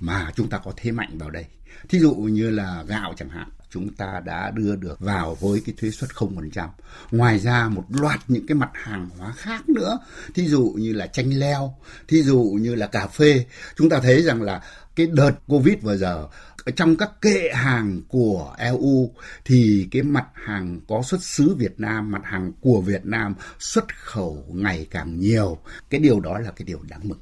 mà 0.00 0.32
chúng 0.36 0.48
ta 0.48 0.58
có 0.58 0.72
thế 0.76 0.92
mạnh 0.92 1.18
vào 1.18 1.30
đây. 1.30 1.46
Thí 1.88 1.98
dụ 1.98 2.14
như 2.14 2.50
là 2.50 2.82
gạo 2.82 3.14
chẳng 3.16 3.28
hạn, 3.28 3.48
chúng 3.76 3.94
ta 3.94 4.22
đã 4.24 4.50
đưa 4.50 4.76
được 4.76 5.00
vào 5.00 5.34
với 5.40 5.62
cái 5.66 5.74
thuế 5.78 5.90
suất 5.90 6.10
0%. 6.10 6.68
Ngoài 7.10 7.38
ra 7.38 7.68
một 7.68 7.84
loạt 7.88 8.20
những 8.28 8.46
cái 8.46 8.54
mặt 8.54 8.70
hàng 8.72 9.08
hóa 9.18 9.32
khác 9.36 9.68
nữa, 9.68 9.98
thí 10.34 10.48
dụ 10.48 10.74
như 10.78 10.92
là 10.92 11.06
chanh 11.06 11.38
leo, 11.38 11.74
thí 12.08 12.22
dụ 12.22 12.42
như 12.60 12.74
là 12.74 12.86
cà 12.86 13.06
phê, 13.06 13.44
chúng 13.76 13.88
ta 13.88 14.00
thấy 14.00 14.22
rằng 14.22 14.42
là 14.42 14.62
cái 14.94 15.06
đợt 15.06 15.32
Covid 15.46 15.74
vừa 15.82 15.96
giờ 15.96 16.28
trong 16.76 16.96
các 16.96 17.20
kệ 17.20 17.50
hàng 17.54 18.02
của 18.08 18.54
EU 18.58 19.10
thì 19.44 19.88
cái 19.90 20.02
mặt 20.02 20.26
hàng 20.32 20.80
có 20.88 21.02
xuất 21.02 21.22
xứ 21.22 21.54
Việt 21.58 21.80
Nam, 21.80 22.10
mặt 22.10 22.22
hàng 22.24 22.52
của 22.60 22.80
Việt 22.80 23.06
Nam 23.06 23.34
xuất 23.58 23.84
khẩu 23.96 24.44
ngày 24.48 24.86
càng 24.90 25.20
nhiều. 25.20 25.58
Cái 25.90 26.00
điều 26.00 26.20
đó 26.20 26.38
là 26.38 26.50
cái 26.50 26.66
điều 26.66 26.82
đáng 26.88 27.00
mừng. 27.08 27.18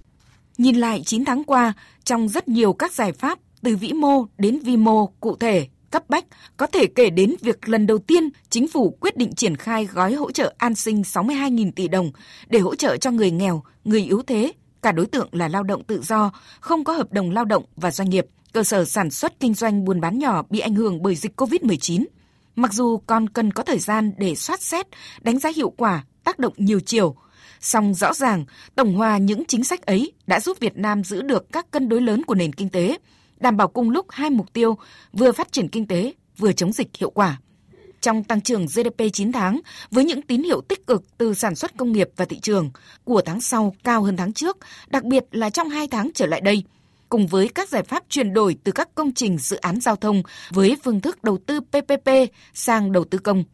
Nhìn 0.58 0.76
lại 0.76 1.02
9 1.06 1.24
tháng 1.24 1.44
qua, 1.44 1.72
trong 2.04 2.28
rất 2.28 2.48
nhiều 2.48 2.72
các 2.72 2.92
giải 2.92 3.12
pháp 3.12 3.38
từ 3.62 3.76
vĩ 3.76 3.92
mô 3.92 4.26
đến 4.38 4.58
vi 4.58 4.76
mô 4.76 5.06
cụ 5.06 5.36
thể, 5.36 5.68
cấp 5.94 6.04
bách, 6.08 6.24
có 6.56 6.66
thể 6.66 6.86
kể 6.86 7.10
đến 7.10 7.34
việc 7.40 7.68
lần 7.68 7.86
đầu 7.86 7.98
tiên 7.98 8.28
chính 8.50 8.68
phủ 8.68 8.96
quyết 9.00 9.16
định 9.16 9.34
triển 9.34 9.56
khai 9.56 9.84
gói 9.84 10.14
hỗ 10.14 10.30
trợ 10.30 10.54
an 10.58 10.74
sinh 10.74 11.02
62.000 11.02 11.72
tỷ 11.76 11.88
đồng 11.88 12.10
để 12.46 12.58
hỗ 12.58 12.74
trợ 12.74 12.96
cho 12.96 13.10
người 13.10 13.30
nghèo, 13.30 13.62
người 13.84 14.02
yếu 14.02 14.22
thế, 14.26 14.52
cả 14.82 14.92
đối 14.92 15.06
tượng 15.06 15.28
là 15.32 15.48
lao 15.48 15.62
động 15.62 15.84
tự 15.84 16.02
do, 16.02 16.32
không 16.60 16.84
có 16.84 16.92
hợp 16.92 17.12
đồng 17.12 17.30
lao 17.30 17.44
động 17.44 17.64
và 17.76 17.90
doanh 17.90 18.10
nghiệp, 18.10 18.26
cơ 18.52 18.64
sở 18.64 18.84
sản 18.84 19.10
xuất 19.10 19.40
kinh 19.40 19.54
doanh 19.54 19.84
buôn 19.84 20.00
bán 20.00 20.18
nhỏ 20.18 20.42
bị 20.50 20.60
ảnh 20.60 20.74
hưởng 20.74 21.02
bởi 21.02 21.14
dịch 21.14 21.40
COVID-19. 21.40 22.04
Mặc 22.56 22.72
dù 22.72 22.98
còn 23.06 23.28
cần 23.28 23.52
có 23.52 23.62
thời 23.62 23.78
gian 23.78 24.12
để 24.18 24.34
soát 24.34 24.62
xét, 24.62 24.86
đánh 25.20 25.38
giá 25.38 25.50
hiệu 25.56 25.70
quả, 25.70 26.04
tác 26.24 26.38
động 26.38 26.52
nhiều 26.56 26.80
chiều, 26.80 27.16
song 27.60 27.94
rõ 27.94 28.14
ràng 28.14 28.44
tổng 28.74 28.94
hòa 28.94 29.18
những 29.18 29.44
chính 29.48 29.64
sách 29.64 29.86
ấy 29.86 30.12
đã 30.26 30.40
giúp 30.40 30.60
Việt 30.60 30.76
Nam 30.76 31.04
giữ 31.04 31.22
được 31.22 31.52
các 31.52 31.70
cân 31.70 31.88
đối 31.88 32.00
lớn 32.00 32.22
của 32.24 32.34
nền 32.34 32.52
kinh 32.52 32.68
tế, 32.68 32.98
đảm 33.44 33.56
bảo 33.56 33.68
cùng 33.68 33.90
lúc 33.90 34.06
hai 34.10 34.30
mục 34.30 34.52
tiêu 34.52 34.78
vừa 35.12 35.32
phát 35.32 35.52
triển 35.52 35.68
kinh 35.68 35.86
tế, 35.86 36.12
vừa 36.38 36.52
chống 36.52 36.72
dịch 36.72 36.88
hiệu 36.98 37.10
quả. 37.10 37.38
Trong 38.00 38.24
tăng 38.24 38.40
trưởng 38.40 38.66
GDP 38.66 39.02
9 39.12 39.32
tháng, 39.32 39.60
với 39.90 40.04
những 40.04 40.22
tín 40.22 40.42
hiệu 40.42 40.60
tích 40.60 40.86
cực 40.86 41.18
từ 41.18 41.34
sản 41.34 41.54
xuất 41.54 41.76
công 41.76 41.92
nghiệp 41.92 42.08
và 42.16 42.24
thị 42.24 42.40
trường 42.40 42.70
của 43.04 43.22
tháng 43.24 43.40
sau 43.40 43.74
cao 43.84 44.02
hơn 44.02 44.16
tháng 44.16 44.32
trước, 44.32 44.58
đặc 44.86 45.04
biệt 45.04 45.24
là 45.30 45.50
trong 45.50 45.68
2 45.68 45.88
tháng 45.88 46.10
trở 46.14 46.26
lại 46.26 46.40
đây, 46.40 46.64
cùng 47.08 47.26
với 47.26 47.48
các 47.48 47.68
giải 47.68 47.82
pháp 47.82 48.02
chuyển 48.08 48.34
đổi 48.34 48.56
từ 48.64 48.72
các 48.72 48.94
công 48.94 49.12
trình 49.12 49.38
dự 49.38 49.56
án 49.56 49.80
giao 49.80 49.96
thông 49.96 50.22
với 50.50 50.76
phương 50.84 51.00
thức 51.00 51.24
đầu 51.24 51.38
tư 51.46 51.60
PPP 51.60 52.10
sang 52.54 52.92
đầu 52.92 53.04
tư 53.04 53.18
công, 53.18 53.44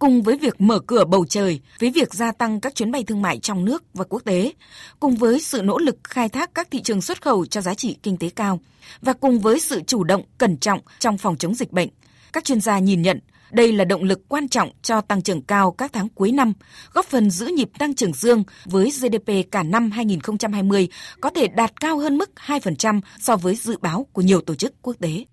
cùng 0.00 0.22
với 0.22 0.36
việc 0.36 0.60
mở 0.60 0.78
cửa 0.78 1.04
bầu 1.04 1.24
trời, 1.28 1.60
với 1.80 1.90
việc 1.90 2.14
gia 2.14 2.32
tăng 2.32 2.60
các 2.60 2.74
chuyến 2.74 2.90
bay 2.90 3.04
thương 3.04 3.22
mại 3.22 3.38
trong 3.38 3.64
nước 3.64 3.84
và 3.94 4.04
quốc 4.08 4.22
tế, 4.24 4.52
cùng 5.00 5.16
với 5.16 5.40
sự 5.40 5.62
nỗ 5.62 5.78
lực 5.78 5.96
khai 6.04 6.28
thác 6.28 6.54
các 6.54 6.68
thị 6.70 6.82
trường 6.82 7.02
xuất 7.02 7.22
khẩu 7.22 7.46
cho 7.46 7.60
giá 7.60 7.74
trị 7.74 7.96
kinh 8.02 8.16
tế 8.16 8.28
cao 8.28 8.60
và 9.00 9.12
cùng 9.12 9.40
với 9.40 9.60
sự 9.60 9.80
chủ 9.86 10.04
động 10.04 10.22
cẩn 10.38 10.56
trọng 10.56 10.80
trong 10.98 11.18
phòng 11.18 11.36
chống 11.36 11.54
dịch 11.54 11.72
bệnh, 11.72 11.88
các 12.32 12.44
chuyên 12.44 12.60
gia 12.60 12.78
nhìn 12.78 13.02
nhận 13.02 13.20
đây 13.52 13.72
là 13.72 13.84
động 13.84 14.02
lực 14.02 14.28
quan 14.28 14.48
trọng 14.48 14.70
cho 14.82 15.00
tăng 15.00 15.22
trưởng 15.22 15.42
cao 15.42 15.72
các 15.72 15.92
tháng 15.92 16.08
cuối 16.08 16.32
năm, 16.32 16.52
góp 16.92 17.06
phần 17.06 17.30
giữ 17.30 17.46
nhịp 17.46 17.68
tăng 17.78 17.94
trưởng 17.94 18.12
dương 18.12 18.44
với 18.64 18.90
GDP 18.90 19.50
cả 19.50 19.62
năm 19.62 19.90
2020 19.90 20.88
có 21.20 21.30
thể 21.30 21.48
đạt 21.48 21.80
cao 21.80 21.98
hơn 21.98 22.18
mức 22.18 22.30
2% 22.46 23.00
so 23.20 23.36
với 23.36 23.54
dự 23.54 23.76
báo 23.80 24.06
của 24.12 24.22
nhiều 24.22 24.40
tổ 24.40 24.54
chức 24.54 24.74
quốc 24.82 24.96
tế. 25.00 25.24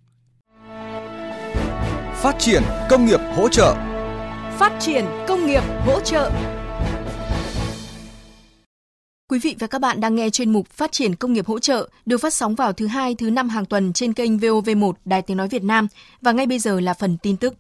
Phát 2.14 2.36
triển 2.40 2.64
công 2.90 3.06
nghiệp 3.06 3.20
hỗ 3.36 3.50
trợ 3.50 3.97
Phát 4.60 4.78
triển 4.80 5.06
công 5.28 5.46
nghiệp 5.46 5.64
hỗ 5.86 6.02
trợ 6.02 6.32
Quý 9.30 9.40
vị 9.40 9.56
và 9.60 9.68
các 9.68 9.82
bạn 9.82 10.02
đang 10.02 10.16
nghe 10.16 10.30
chuyên 10.30 10.54
mục 10.54 10.70
Phát 10.70 10.92
triển 10.92 11.16
công 11.16 11.34
nghiệp 11.34 11.46
hỗ 11.46 11.60
trợ 11.60 11.90
được 12.06 12.18
phát 12.18 12.34
sóng 12.34 12.56
vào 12.56 12.74
thứ 12.74 12.88
hai, 12.88 13.16
thứ 13.16 13.30
năm 13.30 13.50
hàng 13.50 13.66
tuần 13.66 13.94
trên 13.94 14.14
kênh 14.14 14.38
VOV1 14.38 14.94
Đài 15.06 15.22
Tiếng 15.22 15.38
Nói 15.38 15.48
Việt 15.48 15.64
Nam. 15.64 15.88
Và 16.22 16.32
ngay 16.32 16.46
bây 16.46 16.60
giờ 16.60 16.80
là 16.80 16.94
phần 16.94 17.18
tin 17.18 17.38
tức. 17.38 17.56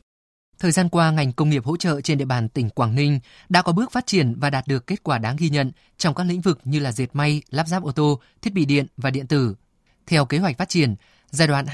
Thời 0.59 0.71
gian 0.71 0.89
qua, 0.89 1.11
ngành 1.11 1.33
công 1.33 1.49
nghiệp 1.49 1.65
hỗ 1.65 1.77
trợ 1.77 2.01
trên 2.01 2.17
địa 2.17 2.25
bàn 2.25 2.49
tỉnh 2.49 2.69
Quảng 2.69 2.95
Ninh 2.95 3.19
đã 3.49 3.61
có 3.61 3.71
bước 3.71 3.91
phát 3.91 4.07
triển 4.07 4.35
và 4.39 4.49
đạt 4.49 4.67
được 4.67 4.87
kết 4.87 5.03
quả 5.03 5.17
đáng 5.17 5.35
ghi 5.39 5.49
nhận 5.49 5.71
trong 5.97 6.15
các 6.15 6.23
lĩnh 6.23 6.41
vực 6.41 6.59
như 6.63 6.79
là 6.79 6.91
dệt 6.91 7.07
may, 7.13 7.41
lắp 7.49 7.67
ráp 7.67 7.83
ô 7.83 7.91
tô, 7.91 8.19
thiết 8.41 8.53
bị 8.53 8.65
điện 8.65 8.85
và 8.97 9.09
điện 9.09 9.27
tử. 9.27 9.55
Theo 10.07 10.25
kế 10.25 10.37
hoạch 10.37 10.57
phát 10.57 10.69
triển, 10.69 10.95
giai 11.29 11.47
đoạn 11.47 11.65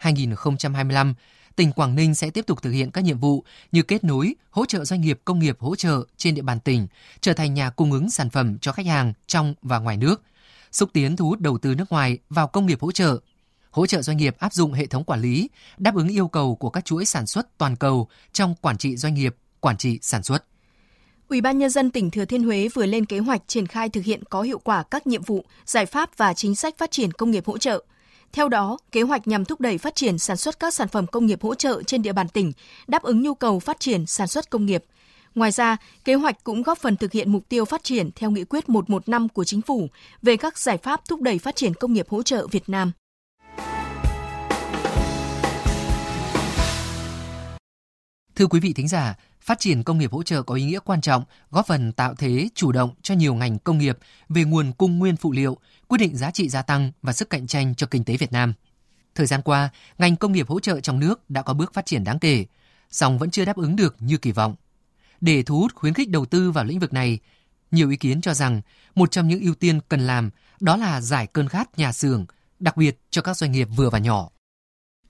2021-2025, 0.00 1.14
tỉnh 1.56 1.72
Quảng 1.72 1.94
Ninh 1.94 2.14
sẽ 2.14 2.30
tiếp 2.30 2.46
tục 2.46 2.62
thực 2.62 2.70
hiện 2.70 2.90
các 2.90 3.04
nhiệm 3.04 3.18
vụ 3.18 3.44
như 3.72 3.82
kết 3.82 4.04
nối, 4.04 4.34
hỗ 4.50 4.66
trợ 4.66 4.84
doanh 4.84 5.00
nghiệp 5.00 5.20
công 5.24 5.38
nghiệp 5.38 5.56
hỗ 5.60 5.76
trợ 5.76 6.04
trên 6.16 6.34
địa 6.34 6.42
bàn 6.42 6.60
tỉnh, 6.60 6.86
trở 7.20 7.32
thành 7.32 7.54
nhà 7.54 7.70
cung 7.70 7.92
ứng 7.92 8.10
sản 8.10 8.30
phẩm 8.30 8.58
cho 8.58 8.72
khách 8.72 8.86
hàng 8.86 9.12
trong 9.26 9.54
và 9.62 9.78
ngoài 9.78 9.96
nước, 9.96 10.22
xúc 10.72 10.90
tiến 10.92 11.16
thu 11.16 11.28
hút 11.28 11.40
đầu 11.40 11.58
tư 11.58 11.74
nước 11.74 11.92
ngoài 11.92 12.18
vào 12.30 12.48
công 12.48 12.66
nghiệp 12.66 12.80
hỗ 12.80 12.92
trợ, 12.92 13.18
hỗ 13.70 13.86
trợ 13.86 14.02
doanh 14.02 14.16
nghiệp 14.16 14.36
áp 14.38 14.52
dụng 14.52 14.72
hệ 14.72 14.86
thống 14.86 15.04
quản 15.04 15.20
lý, 15.20 15.50
đáp 15.78 15.94
ứng 15.94 16.08
yêu 16.08 16.28
cầu 16.28 16.54
của 16.54 16.70
các 16.70 16.84
chuỗi 16.84 17.04
sản 17.04 17.26
xuất 17.26 17.58
toàn 17.58 17.76
cầu 17.76 18.08
trong 18.32 18.54
quản 18.60 18.78
trị 18.78 18.96
doanh 18.96 19.14
nghiệp, 19.14 19.36
quản 19.60 19.76
trị 19.76 19.98
sản 20.02 20.22
xuất. 20.22 20.44
Ủy 21.28 21.40
ban 21.40 21.58
nhân 21.58 21.70
dân 21.70 21.90
tỉnh 21.90 22.10
Thừa 22.10 22.24
Thiên 22.24 22.44
Huế 22.44 22.68
vừa 22.74 22.86
lên 22.86 23.06
kế 23.06 23.18
hoạch 23.18 23.42
triển 23.46 23.66
khai 23.66 23.88
thực 23.88 24.04
hiện 24.04 24.24
có 24.24 24.42
hiệu 24.42 24.58
quả 24.58 24.82
các 24.82 25.06
nhiệm 25.06 25.22
vụ, 25.22 25.44
giải 25.66 25.86
pháp 25.86 26.10
và 26.16 26.34
chính 26.34 26.54
sách 26.54 26.74
phát 26.78 26.90
triển 26.90 27.12
công 27.12 27.30
nghiệp 27.30 27.46
hỗ 27.46 27.58
trợ. 27.58 27.84
Theo 28.32 28.48
đó, 28.48 28.78
kế 28.92 29.02
hoạch 29.02 29.28
nhằm 29.28 29.44
thúc 29.44 29.60
đẩy 29.60 29.78
phát 29.78 29.94
triển 29.94 30.18
sản 30.18 30.36
xuất 30.36 30.58
các 30.58 30.74
sản 30.74 30.88
phẩm 30.88 31.06
công 31.06 31.26
nghiệp 31.26 31.42
hỗ 31.42 31.54
trợ 31.54 31.82
trên 31.82 32.02
địa 32.02 32.12
bàn 32.12 32.28
tỉnh, 32.28 32.52
đáp 32.86 33.02
ứng 33.02 33.22
nhu 33.22 33.34
cầu 33.34 33.60
phát 33.60 33.80
triển 33.80 34.06
sản 34.06 34.28
xuất 34.28 34.50
công 34.50 34.66
nghiệp. 34.66 34.84
Ngoài 35.34 35.50
ra, 35.50 35.76
kế 36.04 36.14
hoạch 36.14 36.44
cũng 36.44 36.62
góp 36.62 36.78
phần 36.78 36.96
thực 36.96 37.12
hiện 37.12 37.32
mục 37.32 37.48
tiêu 37.48 37.64
phát 37.64 37.84
triển 37.84 38.10
theo 38.16 38.30
nghị 38.30 38.44
quyết 38.44 38.68
115 38.68 39.28
của 39.28 39.44
chính 39.44 39.62
phủ 39.62 39.88
về 40.22 40.36
các 40.36 40.58
giải 40.58 40.76
pháp 40.76 41.08
thúc 41.08 41.20
đẩy 41.20 41.38
phát 41.38 41.56
triển 41.56 41.74
công 41.74 41.92
nghiệp 41.92 42.08
hỗ 42.08 42.22
trợ 42.22 42.46
Việt 42.46 42.68
Nam. 42.68 42.92
Thưa 48.34 48.46
quý 48.46 48.60
vị 48.60 48.72
thính 48.72 48.88
giả, 48.88 49.14
phát 49.42 49.60
triển 49.60 49.82
công 49.82 49.98
nghiệp 49.98 50.12
hỗ 50.12 50.22
trợ 50.22 50.42
có 50.42 50.54
ý 50.54 50.64
nghĩa 50.64 50.78
quan 50.84 51.00
trọng, 51.00 51.24
góp 51.50 51.66
phần 51.66 51.92
tạo 51.92 52.14
thế 52.14 52.48
chủ 52.54 52.72
động 52.72 52.90
cho 53.02 53.14
nhiều 53.14 53.34
ngành 53.34 53.58
công 53.58 53.78
nghiệp 53.78 53.98
về 54.28 54.44
nguồn 54.44 54.72
cung 54.72 54.98
nguyên 54.98 55.16
phụ 55.16 55.32
liệu, 55.32 55.56
quyết 55.88 55.98
định 55.98 56.16
giá 56.16 56.30
trị 56.30 56.48
gia 56.48 56.62
tăng 56.62 56.92
và 57.02 57.12
sức 57.12 57.30
cạnh 57.30 57.46
tranh 57.46 57.74
cho 57.74 57.86
kinh 57.86 58.04
tế 58.04 58.16
Việt 58.16 58.32
Nam. 58.32 58.52
Thời 59.14 59.26
gian 59.26 59.42
qua, 59.42 59.70
ngành 59.98 60.16
công 60.16 60.32
nghiệp 60.32 60.48
hỗ 60.48 60.60
trợ 60.60 60.80
trong 60.80 61.00
nước 61.00 61.30
đã 61.30 61.42
có 61.42 61.54
bước 61.54 61.74
phát 61.74 61.86
triển 61.86 62.04
đáng 62.04 62.18
kể, 62.18 62.44
song 62.90 63.18
vẫn 63.18 63.30
chưa 63.30 63.44
đáp 63.44 63.56
ứng 63.56 63.76
được 63.76 63.96
như 64.00 64.16
kỳ 64.16 64.32
vọng. 64.32 64.54
Để 65.20 65.42
thu 65.42 65.58
hút 65.58 65.74
khuyến 65.74 65.94
khích 65.94 66.10
đầu 66.10 66.26
tư 66.26 66.50
vào 66.50 66.64
lĩnh 66.64 66.78
vực 66.78 66.92
này, 66.92 67.18
nhiều 67.70 67.90
ý 67.90 67.96
kiến 67.96 68.20
cho 68.20 68.34
rằng 68.34 68.60
một 68.94 69.10
trong 69.10 69.28
những 69.28 69.40
ưu 69.40 69.54
tiên 69.54 69.80
cần 69.88 70.06
làm 70.06 70.30
đó 70.60 70.76
là 70.76 71.00
giải 71.00 71.26
cơn 71.26 71.48
khát 71.48 71.78
nhà 71.78 71.92
xưởng, 71.92 72.26
đặc 72.58 72.76
biệt 72.76 73.00
cho 73.10 73.22
các 73.22 73.36
doanh 73.36 73.52
nghiệp 73.52 73.68
vừa 73.76 73.90
và 73.90 73.98
nhỏ. 73.98 74.28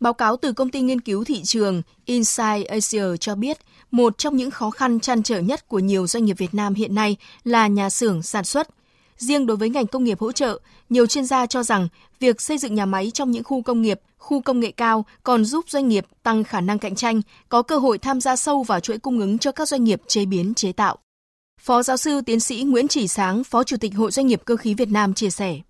Báo 0.01 0.13
cáo 0.13 0.37
từ 0.37 0.53
công 0.53 0.71
ty 0.71 0.81
nghiên 0.81 1.01
cứu 1.01 1.25
thị 1.25 1.43
trường 1.43 1.83
Insight 2.05 2.67
Asia 2.69 3.17
cho 3.21 3.35
biết, 3.35 3.59
một 3.93 4.19
trong 4.19 4.37
những 4.37 4.51
khó 4.51 4.71
khăn 4.71 5.01
chăn 5.01 5.23
trở 5.23 5.41
nhất 5.41 5.69
của 5.69 5.79
nhiều 5.79 6.07
doanh 6.07 6.25
nghiệp 6.25 6.39
Việt 6.39 6.55
Nam 6.55 6.75
hiện 6.75 6.95
nay 6.95 7.17
là 7.45 7.67
nhà 7.67 7.91
xưởng 7.91 8.23
sản 8.23 8.45
xuất. 8.45 8.69
Riêng 9.19 9.47
đối 9.47 9.57
với 9.57 9.71
ngành 9.71 9.87
công 9.87 10.05
nghiệp 10.05 10.21
hỗ 10.21 10.33
trợ, 10.33 10.59
nhiều 10.89 11.07
chuyên 11.07 11.27
gia 11.27 11.47
cho 11.47 11.63
rằng 11.63 11.89
việc 12.21 12.41
xây 12.41 12.59
dựng 12.59 12.75
nhà 12.75 12.87
máy 12.87 13.11
trong 13.15 13.31
những 13.31 13.45
khu 13.45 13.63
công 13.63 13.83
nghiệp, 13.83 14.01
khu 14.19 14.41
công 14.41 14.61
nghệ 14.61 14.71
cao 14.71 15.05
còn 15.23 15.45
giúp 15.45 15.65
doanh 15.69 15.89
nghiệp 15.89 16.07
tăng 16.23 16.45
khả 16.45 16.61
năng 16.61 16.79
cạnh 16.79 16.95
tranh, 16.95 17.21
có 17.49 17.63
cơ 17.63 17.79
hội 17.79 17.99
tham 17.99 18.21
gia 18.21 18.37
sâu 18.37 18.63
vào 18.63 18.81
chuỗi 18.81 18.99
cung 18.99 19.21
ứng 19.21 19.39
cho 19.39 19.53
các 19.53 19.69
doanh 19.69 19.85
nghiệp 19.85 20.03
chế 20.07 20.25
biến 20.25 20.55
chế 20.55 20.73
tạo. 20.73 20.99
Phó 21.61 21.83
giáo 21.83 21.97
sư 21.97 22.21
tiến 22.27 22.41
sĩ 22.41 22.63
Nguyễn 22.63 22.89
Chỉ 22.89 23.09
Sáng, 23.09 23.45
Phó 23.45 23.65
Chủ 23.65 23.77
tịch 23.77 23.95
Hội 23.95 24.11
Doanh 24.11 24.27
nghiệp 24.27 24.43
Cơ 24.45 24.57
khí 24.57 24.75
Việt 24.75 24.89
Nam 24.89 25.15
chia 25.15 25.31
sẻ. 25.31 25.61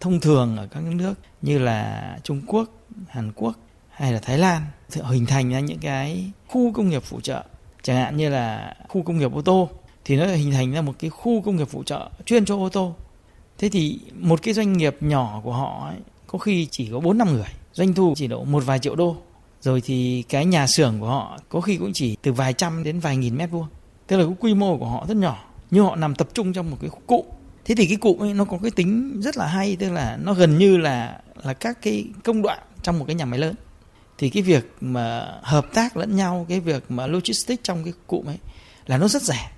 Thông 0.00 0.20
thường 0.20 0.56
ở 0.56 0.68
các 0.70 0.82
nước 0.82 1.14
như 1.42 1.58
là 1.58 2.18
Trung 2.24 2.42
Quốc, 2.46 2.68
Hàn 3.08 3.32
Quốc 3.32 3.52
hay 3.90 4.12
là 4.12 4.18
Thái 4.18 4.38
Lan 4.38 4.62
hình 5.04 5.26
thành 5.26 5.50
ra 5.50 5.60
những 5.60 5.78
cái 5.78 6.30
khu 6.48 6.72
công 6.72 6.88
nghiệp 6.88 7.02
phụ 7.04 7.20
trợ 7.20 7.44
chẳng 7.82 7.96
hạn 7.96 8.16
như 8.16 8.28
là 8.28 8.76
khu 8.88 9.02
công 9.02 9.18
nghiệp 9.18 9.32
ô 9.34 9.42
tô 9.42 9.68
thì 10.04 10.16
nó 10.16 10.26
hình 10.26 10.52
thành 10.52 10.72
ra 10.72 10.80
một 10.80 10.92
cái 10.98 11.10
khu 11.10 11.42
công 11.42 11.56
nghiệp 11.56 11.68
phụ 11.70 11.82
trợ 11.82 12.10
chuyên 12.26 12.44
cho 12.44 12.56
ô 12.56 12.68
tô. 12.68 12.94
Thế 13.58 13.68
thì 13.68 14.00
một 14.14 14.42
cái 14.42 14.54
doanh 14.54 14.72
nghiệp 14.72 14.96
nhỏ 15.00 15.40
của 15.44 15.52
họ 15.52 15.86
ấy, 15.88 15.96
có 16.26 16.38
khi 16.38 16.68
chỉ 16.70 16.88
có 16.92 17.00
bốn 17.00 17.18
năm 17.18 17.32
người 17.32 17.48
doanh 17.72 17.94
thu 17.94 18.12
chỉ 18.16 18.26
độ 18.26 18.44
một 18.44 18.62
vài 18.66 18.78
triệu 18.78 18.96
đô. 18.96 19.16
Rồi 19.60 19.80
thì 19.80 20.24
cái 20.28 20.44
nhà 20.44 20.66
xưởng 20.66 21.00
của 21.00 21.08
họ 21.08 21.38
có 21.48 21.60
khi 21.60 21.76
cũng 21.76 21.90
chỉ 21.94 22.16
từ 22.22 22.32
vài 22.32 22.52
trăm 22.52 22.84
đến 22.84 23.00
vài 23.00 23.16
nghìn 23.16 23.36
mét 23.36 23.50
vuông. 23.50 23.66
Tức 24.06 24.16
là 24.16 24.24
cái 24.24 24.34
quy 24.40 24.54
mô 24.54 24.78
của 24.78 24.88
họ 24.88 25.04
rất 25.08 25.16
nhỏ 25.16 25.44
nhưng 25.70 25.84
họ 25.84 25.96
nằm 25.96 26.14
tập 26.14 26.28
trung 26.34 26.52
trong 26.52 26.70
một 26.70 26.76
cái 26.80 26.90
cụm. 27.06 27.26
Thế 27.64 27.74
thì 27.74 27.86
cái 27.86 27.96
cụm 27.96 28.22
ấy 28.22 28.34
nó 28.34 28.44
có 28.44 28.58
cái 28.62 28.70
tính 28.70 29.20
rất 29.20 29.36
là 29.36 29.46
hay 29.46 29.76
tức 29.76 29.90
là 29.90 30.18
nó 30.22 30.34
gần 30.34 30.58
như 30.58 30.76
là 30.76 31.20
là 31.42 31.54
các 31.54 31.82
cái 31.82 32.04
công 32.24 32.42
đoạn 32.42 32.58
trong 32.82 32.98
một 32.98 33.04
cái 33.04 33.14
nhà 33.14 33.24
máy 33.24 33.38
lớn 33.38 33.54
thì 34.20 34.30
cái 34.30 34.42
việc 34.42 34.76
mà 34.80 35.38
hợp 35.42 35.66
tác 35.74 35.96
lẫn 35.96 36.16
nhau 36.16 36.46
cái 36.48 36.60
việc 36.60 36.84
mà 36.88 37.06
logistics 37.06 37.62
trong 37.62 37.84
cái 37.84 37.92
cụm 38.06 38.26
ấy 38.26 38.38
là 38.86 38.98
nó 38.98 39.08
rất 39.08 39.22
rẻ 39.22 39.50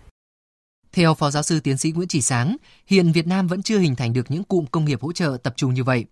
theo 0.93 1.15
Phó 1.15 1.31
Giáo 1.31 1.43
sư 1.43 1.61
Tiến 1.61 1.79
sĩ 1.79 1.93
Nguyễn 1.93 2.09
Chỉ 2.09 2.21
Sáng, 2.21 2.57
hiện 2.87 3.13
Việt 3.13 3.27
Nam 3.27 3.47
vẫn 3.47 3.63
chưa 3.63 3.79
hình 3.79 3.97
thành 3.97 4.13
được 4.13 4.31
những 4.31 4.45
cụm 4.45 4.67
công 4.67 4.85
nghiệp 4.85 5.01
hỗ 5.03 5.13
trợ 5.13 5.37
tập 5.43 5.55
trung 5.57 5.75
như 5.75 5.85
vậy. 5.85 6.05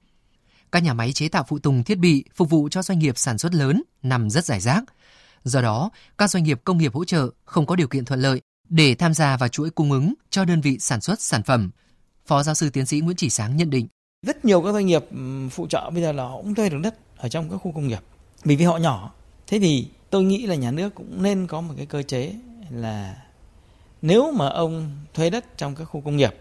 Các 0.73 0.83
nhà 0.83 0.95
máy 0.95 1.13
chế 1.13 1.29
tạo 1.29 1.45
phụ 1.49 1.59
tùng 1.59 1.85
thiết 1.85 1.99
bị 1.99 2.25
phục 2.35 2.51
vụ 2.51 2.69
cho 2.69 2.83
doanh 2.83 2.99
nghiệp 2.99 3.19
sản 3.19 3.39
xuất 3.39 3.55
lớn 3.55 3.83
nằm 4.03 4.31
rất 4.31 4.45
rải 4.45 4.61
rác. 4.61 4.85
Do 5.45 5.63
đó, 5.63 5.91
các 6.19 6.31
doanh 6.31 6.45
nghiệp 6.45 6.61
công 6.65 6.79
nghiệp 6.79 6.95
hỗ 6.95 7.05
trợ 7.05 7.31
không 7.45 7.67
có 7.67 7.77
điều 7.77 7.89
kiện 7.89 8.05
thuận 8.05 8.21
lợi 8.21 8.41
để 8.69 8.95
tham 8.95 9.15
gia 9.15 9.37
vào 9.37 9.49
chuỗi 9.49 9.71
cung 9.71 9.93
ứng 9.93 10.15
cho 10.31 10.45
đơn 10.45 10.61
vị 10.61 10.79
sản 10.79 11.01
xuất 11.01 11.21
sản 11.21 11.43
phẩm. 11.43 11.71
Phó 12.27 12.43
giáo 12.43 12.55
sư 12.55 12.71
tiến 12.71 12.87
sĩ 12.87 13.01
Nguyễn 13.01 13.17
Chỉ 13.17 13.31
Sáng 13.31 13.57
nhận 13.57 13.71
định. 13.71 13.89
Rất 14.27 14.45
nhiều 14.45 14.63
các 14.63 14.73
doanh 14.73 14.87
nghiệp 14.87 15.05
phụ 15.51 15.67
trợ 15.67 15.91
bây 15.91 16.03
giờ 16.03 16.13
là 16.13 16.29
cũng 16.37 16.55
thuê 16.55 16.69
được 16.69 16.79
đất 16.83 16.95
ở 17.17 17.29
trong 17.29 17.51
các 17.51 17.57
khu 17.57 17.73
công 17.73 17.89
nghiệp 17.89 18.01
vì 18.45 18.57
vì 18.57 18.65
họ 18.65 18.77
nhỏ, 18.77 19.13
thế 19.47 19.59
thì 19.59 19.87
tôi 20.11 20.23
nghĩ 20.23 20.47
là 20.47 20.55
nhà 20.55 20.71
nước 20.71 20.95
cũng 20.95 21.23
nên 21.23 21.47
có 21.47 21.61
một 21.61 21.75
cái 21.77 21.87
cơ 21.87 22.03
chế 22.03 22.33
là 22.71 23.17
nếu 24.03 24.33
mà 24.33 24.49
ông 24.49 24.91
thuê 25.15 25.31
đất 25.31 25.59
trong 25.59 25.75
các 25.75 25.85
khu 25.85 26.01
công 26.01 26.17
nghiệp, 26.17 26.35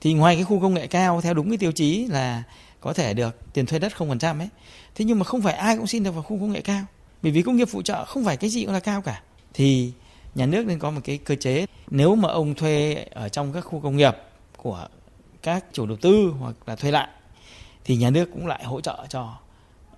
thì 0.00 0.12
ngoài 0.12 0.34
cái 0.34 0.44
khu 0.44 0.60
công 0.60 0.74
nghệ 0.74 0.86
cao 0.86 1.20
theo 1.20 1.34
đúng 1.34 1.48
cái 1.48 1.58
tiêu 1.58 1.72
chí 1.72 2.06
là 2.06 2.42
có 2.80 2.92
thể 2.92 3.14
được 3.14 3.52
tiền 3.52 3.66
thuê 3.66 3.78
đất 3.78 3.96
không 3.96 4.08
phần 4.08 4.18
trăm 4.18 4.38
ấy, 4.38 4.48
thế 4.94 5.04
nhưng 5.04 5.18
mà 5.18 5.24
không 5.24 5.42
phải 5.42 5.54
ai 5.54 5.76
cũng 5.76 5.86
xin 5.86 6.02
được 6.02 6.10
vào 6.10 6.22
khu 6.22 6.38
công 6.40 6.52
nghệ 6.52 6.60
cao. 6.60 6.84
Bởi 7.22 7.32
vì 7.32 7.42
công 7.42 7.56
nghiệp 7.56 7.68
phụ 7.70 7.82
trợ 7.82 8.04
không 8.04 8.24
phải 8.24 8.36
cái 8.36 8.50
gì 8.50 8.64
cũng 8.64 8.74
là 8.74 8.80
cao 8.80 9.02
cả. 9.02 9.22
Thì 9.54 9.92
nhà 10.34 10.46
nước 10.46 10.66
nên 10.66 10.78
có 10.78 10.90
một 10.90 11.00
cái 11.04 11.18
cơ 11.18 11.34
chế, 11.34 11.66
nếu 11.90 12.14
mà 12.14 12.28
ông 12.28 12.54
thuê 12.54 13.06
ở 13.10 13.28
trong 13.28 13.52
các 13.52 13.60
khu 13.60 13.80
công 13.80 13.96
nghiệp 13.96 14.16
của 14.56 14.88
các 15.42 15.64
chủ 15.72 15.86
đầu 15.86 15.96
tư 15.96 16.32
hoặc 16.40 16.54
là 16.66 16.76
thuê 16.76 16.90
lại, 16.90 17.08
thì 17.84 17.96
nhà 17.96 18.10
nước 18.10 18.28
cũng 18.32 18.46
lại 18.46 18.64
hỗ 18.64 18.80
trợ 18.80 19.06
cho 19.08 19.34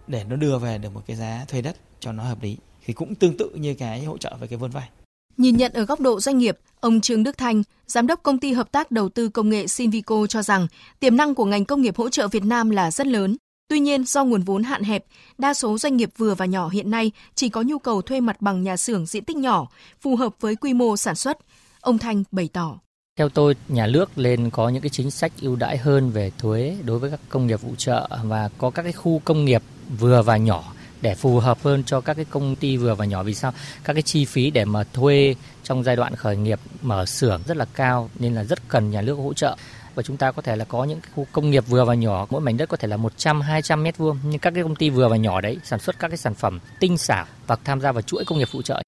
để 0.06 0.24
nó 0.28 0.36
đưa 0.36 0.58
về 0.58 0.78
được 0.78 0.94
một 0.94 1.02
cái 1.06 1.16
giá 1.16 1.44
thuê 1.48 1.62
đất 1.62 1.76
cho 2.00 2.12
nó 2.12 2.22
hợp 2.22 2.42
lý 2.42 2.56
thì 2.86 2.92
cũng 2.92 3.14
tương 3.14 3.36
tự 3.36 3.50
như 3.54 3.74
cái 3.74 4.04
hỗ 4.04 4.18
trợ 4.18 4.36
về 4.40 4.46
cái 4.46 4.58
vốn 4.58 4.70
vay. 4.70 4.88
Nhìn 5.36 5.56
nhận 5.56 5.72
ở 5.72 5.84
góc 5.84 6.00
độ 6.00 6.20
doanh 6.20 6.38
nghiệp, 6.38 6.58
ông 6.80 7.00
Trương 7.00 7.22
Đức 7.22 7.38
Thanh, 7.38 7.62
giám 7.86 8.06
đốc 8.06 8.22
công 8.22 8.38
ty 8.38 8.52
hợp 8.52 8.72
tác 8.72 8.90
đầu 8.90 9.08
tư 9.08 9.28
công 9.28 9.48
nghệ 9.48 9.66
Sinvico 9.66 10.26
cho 10.26 10.42
rằng 10.42 10.66
tiềm 11.00 11.16
năng 11.16 11.34
của 11.34 11.44
ngành 11.44 11.64
công 11.64 11.82
nghiệp 11.82 11.96
hỗ 11.96 12.08
trợ 12.08 12.28
Việt 12.28 12.44
Nam 12.44 12.70
là 12.70 12.90
rất 12.90 13.06
lớn. 13.06 13.36
Tuy 13.68 13.80
nhiên, 13.80 14.04
do 14.04 14.24
nguồn 14.24 14.42
vốn 14.42 14.62
hạn 14.62 14.82
hẹp, 14.82 15.04
đa 15.38 15.54
số 15.54 15.78
doanh 15.78 15.96
nghiệp 15.96 16.10
vừa 16.16 16.34
và 16.34 16.46
nhỏ 16.46 16.68
hiện 16.68 16.90
nay 16.90 17.12
chỉ 17.34 17.48
có 17.48 17.62
nhu 17.62 17.78
cầu 17.78 18.02
thuê 18.02 18.20
mặt 18.20 18.40
bằng 18.40 18.62
nhà 18.62 18.76
xưởng 18.76 19.06
diện 19.06 19.24
tích 19.24 19.36
nhỏ, 19.36 19.68
phù 20.00 20.16
hợp 20.16 20.34
với 20.40 20.56
quy 20.56 20.74
mô 20.74 20.96
sản 20.96 21.14
xuất. 21.14 21.38
Ông 21.80 21.98
Thanh 21.98 22.24
bày 22.30 22.48
tỏ. 22.52 22.78
Theo 23.18 23.28
tôi, 23.28 23.54
nhà 23.68 23.86
nước 23.86 24.18
nên 24.18 24.50
có 24.50 24.68
những 24.68 24.82
cái 24.82 24.90
chính 24.90 25.10
sách 25.10 25.32
ưu 25.40 25.56
đãi 25.56 25.76
hơn 25.76 26.10
về 26.10 26.30
thuế 26.38 26.76
đối 26.84 26.98
với 26.98 27.10
các 27.10 27.20
công 27.28 27.46
nghiệp 27.46 27.60
phụ 27.62 27.74
trợ 27.78 28.08
và 28.24 28.48
có 28.58 28.70
các 28.70 28.82
cái 28.82 28.92
khu 28.92 29.20
công 29.24 29.44
nghiệp 29.44 29.62
vừa 29.98 30.22
và 30.22 30.36
nhỏ 30.36 30.72
để 31.02 31.14
phù 31.14 31.38
hợp 31.38 31.58
hơn 31.62 31.84
cho 31.84 32.00
các 32.00 32.14
cái 32.14 32.24
công 32.24 32.56
ty 32.56 32.76
vừa 32.76 32.94
và 32.94 33.04
nhỏ. 33.04 33.22
Vì 33.22 33.34
sao? 33.34 33.52
Các 33.84 33.92
cái 33.92 34.02
chi 34.02 34.24
phí 34.24 34.50
để 34.50 34.64
mà 34.64 34.84
thuê 34.84 35.34
trong 35.62 35.82
giai 35.82 35.96
đoạn 35.96 36.16
khởi 36.16 36.36
nghiệp 36.36 36.60
mở 36.82 37.06
xưởng 37.06 37.42
rất 37.46 37.56
là 37.56 37.64
cao 37.74 38.10
nên 38.18 38.34
là 38.34 38.44
rất 38.44 38.68
cần 38.68 38.90
nhà 38.90 39.02
nước 39.02 39.14
hỗ 39.14 39.34
trợ. 39.34 39.56
Và 39.94 40.02
chúng 40.02 40.16
ta 40.16 40.32
có 40.32 40.42
thể 40.42 40.56
là 40.56 40.64
có 40.64 40.84
những 40.84 41.00
khu 41.14 41.26
công 41.32 41.50
nghiệp 41.50 41.64
vừa 41.66 41.84
và 41.84 41.94
nhỏ 41.94 42.26
mỗi 42.30 42.40
mảnh 42.40 42.56
đất 42.56 42.68
có 42.68 42.76
thể 42.76 42.88
là 42.88 42.96
100 42.96 43.40
200 43.40 43.82
mét 43.82 43.96
vuông. 43.96 44.18
Nhưng 44.24 44.38
các 44.38 44.54
cái 44.54 44.62
công 44.62 44.76
ty 44.76 44.90
vừa 44.90 45.08
và 45.08 45.16
nhỏ 45.16 45.40
đấy 45.40 45.58
sản 45.64 45.78
xuất 45.78 45.98
các 45.98 46.08
cái 46.08 46.18
sản 46.18 46.34
phẩm 46.34 46.60
tinh 46.80 46.98
xảo 46.98 47.26
và 47.46 47.56
tham 47.64 47.80
gia 47.80 47.92
vào 47.92 48.02
chuỗi 48.02 48.24
công 48.24 48.38
nghiệp 48.38 48.48
phụ 48.52 48.62
trợ. 48.62 48.82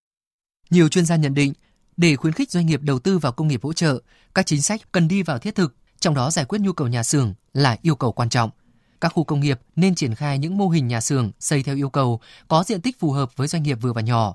Nhiều 0.70 0.88
chuyên 0.88 1.06
gia 1.06 1.16
nhận 1.16 1.34
định 1.34 1.52
để 1.96 2.16
khuyến 2.16 2.32
khích 2.32 2.50
doanh 2.50 2.66
nghiệp 2.66 2.80
đầu 2.82 2.98
tư 2.98 3.18
vào 3.18 3.32
công 3.32 3.48
nghiệp 3.48 3.60
hỗ 3.62 3.72
trợ, 3.72 3.98
các 4.34 4.46
chính 4.46 4.62
sách 4.62 4.92
cần 4.92 5.08
đi 5.08 5.22
vào 5.22 5.38
thiết 5.38 5.54
thực, 5.54 5.74
trong 6.00 6.14
đó 6.14 6.30
giải 6.30 6.44
quyết 6.44 6.58
nhu 6.60 6.72
cầu 6.72 6.88
nhà 6.88 7.02
xưởng 7.02 7.34
là 7.54 7.76
yêu 7.82 7.96
cầu 7.96 8.12
quan 8.12 8.28
trọng. 8.28 8.50
Các 9.00 9.08
khu 9.08 9.24
công 9.24 9.40
nghiệp 9.40 9.60
nên 9.76 9.94
triển 9.94 10.14
khai 10.14 10.38
những 10.38 10.58
mô 10.58 10.68
hình 10.68 10.88
nhà 10.88 11.00
xưởng 11.00 11.30
xây 11.40 11.62
theo 11.62 11.76
yêu 11.76 11.90
cầu, 11.90 12.20
có 12.48 12.64
diện 12.66 12.80
tích 12.80 13.00
phù 13.00 13.12
hợp 13.12 13.36
với 13.36 13.48
doanh 13.48 13.62
nghiệp 13.62 13.78
vừa 13.80 13.92
và 13.92 14.00
nhỏ. 14.00 14.34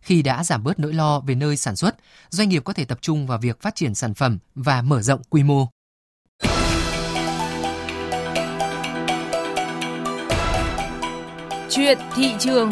Khi 0.00 0.22
đã 0.22 0.44
giảm 0.44 0.64
bớt 0.64 0.78
nỗi 0.78 0.92
lo 0.92 1.20
về 1.20 1.34
nơi 1.34 1.56
sản 1.56 1.76
xuất, 1.76 1.96
doanh 2.30 2.48
nghiệp 2.48 2.64
có 2.64 2.72
thể 2.72 2.84
tập 2.84 2.98
trung 3.00 3.26
vào 3.26 3.38
việc 3.38 3.62
phát 3.62 3.74
triển 3.74 3.94
sản 3.94 4.14
phẩm 4.14 4.38
và 4.54 4.82
mở 4.82 5.02
rộng 5.02 5.20
quy 5.30 5.42
mô. 5.42 5.66
Chuyện 11.70 11.98
thị 12.14 12.34
trường 12.38 12.70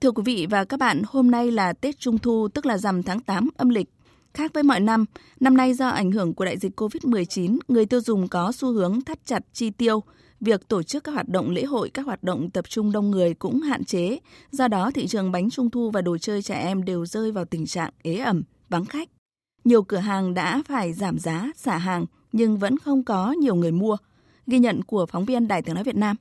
Thưa 0.00 0.10
quý 0.10 0.22
vị 0.26 0.46
và 0.50 0.64
các 0.64 0.80
bạn, 0.80 1.02
hôm 1.06 1.30
nay 1.30 1.50
là 1.50 1.72
Tết 1.72 1.98
Trung 1.98 2.18
Thu 2.18 2.48
tức 2.48 2.66
là 2.66 2.78
rằm 2.78 3.02
tháng 3.02 3.20
8 3.20 3.48
âm 3.56 3.68
lịch. 3.68 3.88
Khác 4.34 4.50
với 4.54 4.62
mọi 4.62 4.80
năm, 4.80 5.04
năm 5.40 5.56
nay 5.56 5.74
do 5.74 5.88
ảnh 5.88 6.12
hưởng 6.12 6.34
của 6.34 6.44
đại 6.44 6.58
dịch 6.58 6.80
COVID-19, 6.80 7.58
người 7.68 7.86
tiêu 7.86 8.00
dùng 8.00 8.28
có 8.28 8.52
xu 8.52 8.72
hướng 8.72 9.00
thắt 9.00 9.26
chặt 9.26 9.42
chi 9.52 9.70
tiêu. 9.70 10.02
Việc 10.40 10.68
tổ 10.68 10.82
chức 10.82 11.04
các 11.04 11.12
hoạt 11.12 11.28
động 11.28 11.50
lễ 11.50 11.64
hội, 11.64 11.90
các 11.90 12.06
hoạt 12.06 12.22
động 12.22 12.50
tập 12.50 12.64
trung 12.68 12.92
đông 12.92 13.10
người 13.10 13.34
cũng 13.34 13.60
hạn 13.60 13.84
chế. 13.84 14.18
Do 14.50 14.68
đó, 14.68 14.90
thị 14.94 15.06
trường 15.06 15.32
bánh 15.32 15.50
trung 15.50 15.70
thu 15.70 15.90
và 15.90 16.02
đồ 16.02 16.18
chơi 16.18 16.42
trẻ 16.42 16.54
em 16.54 16.84
đều 16.84 17.06
rơi 17.06 17.32
vào 17.32 17.44
tình 17.44 17.66
trạng 17.66 17.90
ế 18.02 18.16
ẩm, 18.16 18.42
vắng 18.68 18.84
khách. 18.84 19.08
Nhiều 19.64 19.82
cửa 19.82 19.96
hàng 19.96 20.34
đã 20.34 20.62
phải 20.66 20.92
giảm 20.92 21.18
giá, 21.18 21.50
xả 21.56 21.78
hàng, 21.78 22.06
nhưng 22.32 22.58
vẫn 22.58 22.78
không 22.78 23.04
có 23.04 23.32
nhiều 23.32 23.54
người 23.54 23.72
mua. 23.72 23.96
Ghi 24.46 24.58
nhận 24.58 24.82
của 24.82 25.06
phóng 25.06 25.24
viên 25.24 25.48
Đài 25.48 25.62
tiếng 25.62 25.74
nói 25.74 25.84
Việt 25.84 25.96
Nam. 25.96 26.16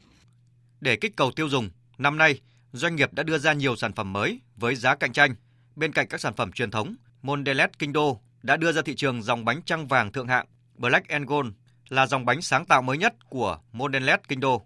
Để 0.82 0.96
kích 0.96 1.15
cầu 1.15 1.32
tiêu 1.32 1.50
dùng, 1.50 1.70
năm 1.98 2.17
nay, 2.17 2.39
doanh 2.75 2.96
nghiệp 2.96 3.13
đã 3.13 3.24
đưa 3.24 3.38
ra 3.38 3.53
nhiều 3.53 3.75
sản 3.75 3.94
phẩm 3.94 4.13
mới 4.13 4.41
với 4.55 4.75
giá 4.75 4.96
cạnh 4.96 5.13
tranh. 5.13 5.36
Bên 5.75 5.91
cạnh 5.91 6.08
các 6.08 6.22
sản 6.22 6.34
phẩm 6.36 6.51
truyền 6.51 6.72
thống, 6.72 6.96
Mondelez 7.24 7.67
Kinh 7.79 7.94
Đô 7.94 8.20
đã 8.44 8.58
đưa 8.58 8.72
ra 8.72 8.82
thị 8.86 8.96
trường 8.96 9.24
dòng 9.24 9.46
bánh 9.46 9.62
trăng 9.65 9.88
vàng 9.88 10.12
thượng 10.12 10.27
hạng 10.27 10.46
Black 10.75 11.08
and 11.08 11.27
Gold 11.27 11.50
là 11.89 12.08
dòng 12.08 12.25
bánh 12.25 12.41
sáng 12.41 12.65
tạo 12.65 12.82
mới 12.82 12.98
nhất 12.98 13.13
của 13.29 13.60
Mondelez 13.74 14.17
Kinh 14.27 14.39
Đô. 14.39 14.65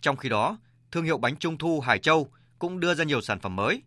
Trong 0.00 0.16
khi 0.16 0.28
đó, 0.28 0.58
thương 0.90 1.04
hiệu 1.04 1.18
bánh 1.18 1.36
trung 1.36 1.58
thu 1.58 1.80
Hải 1.80 1.98
Châu 1.98 2.28
cũng 2.58 2.80
đưa 2.80 2.94
ra 2.94 3.04
nhiều 3.04 3.20
sản 3.20 3.40
phẩm 3.40 3.56
mới. 3.56 3.82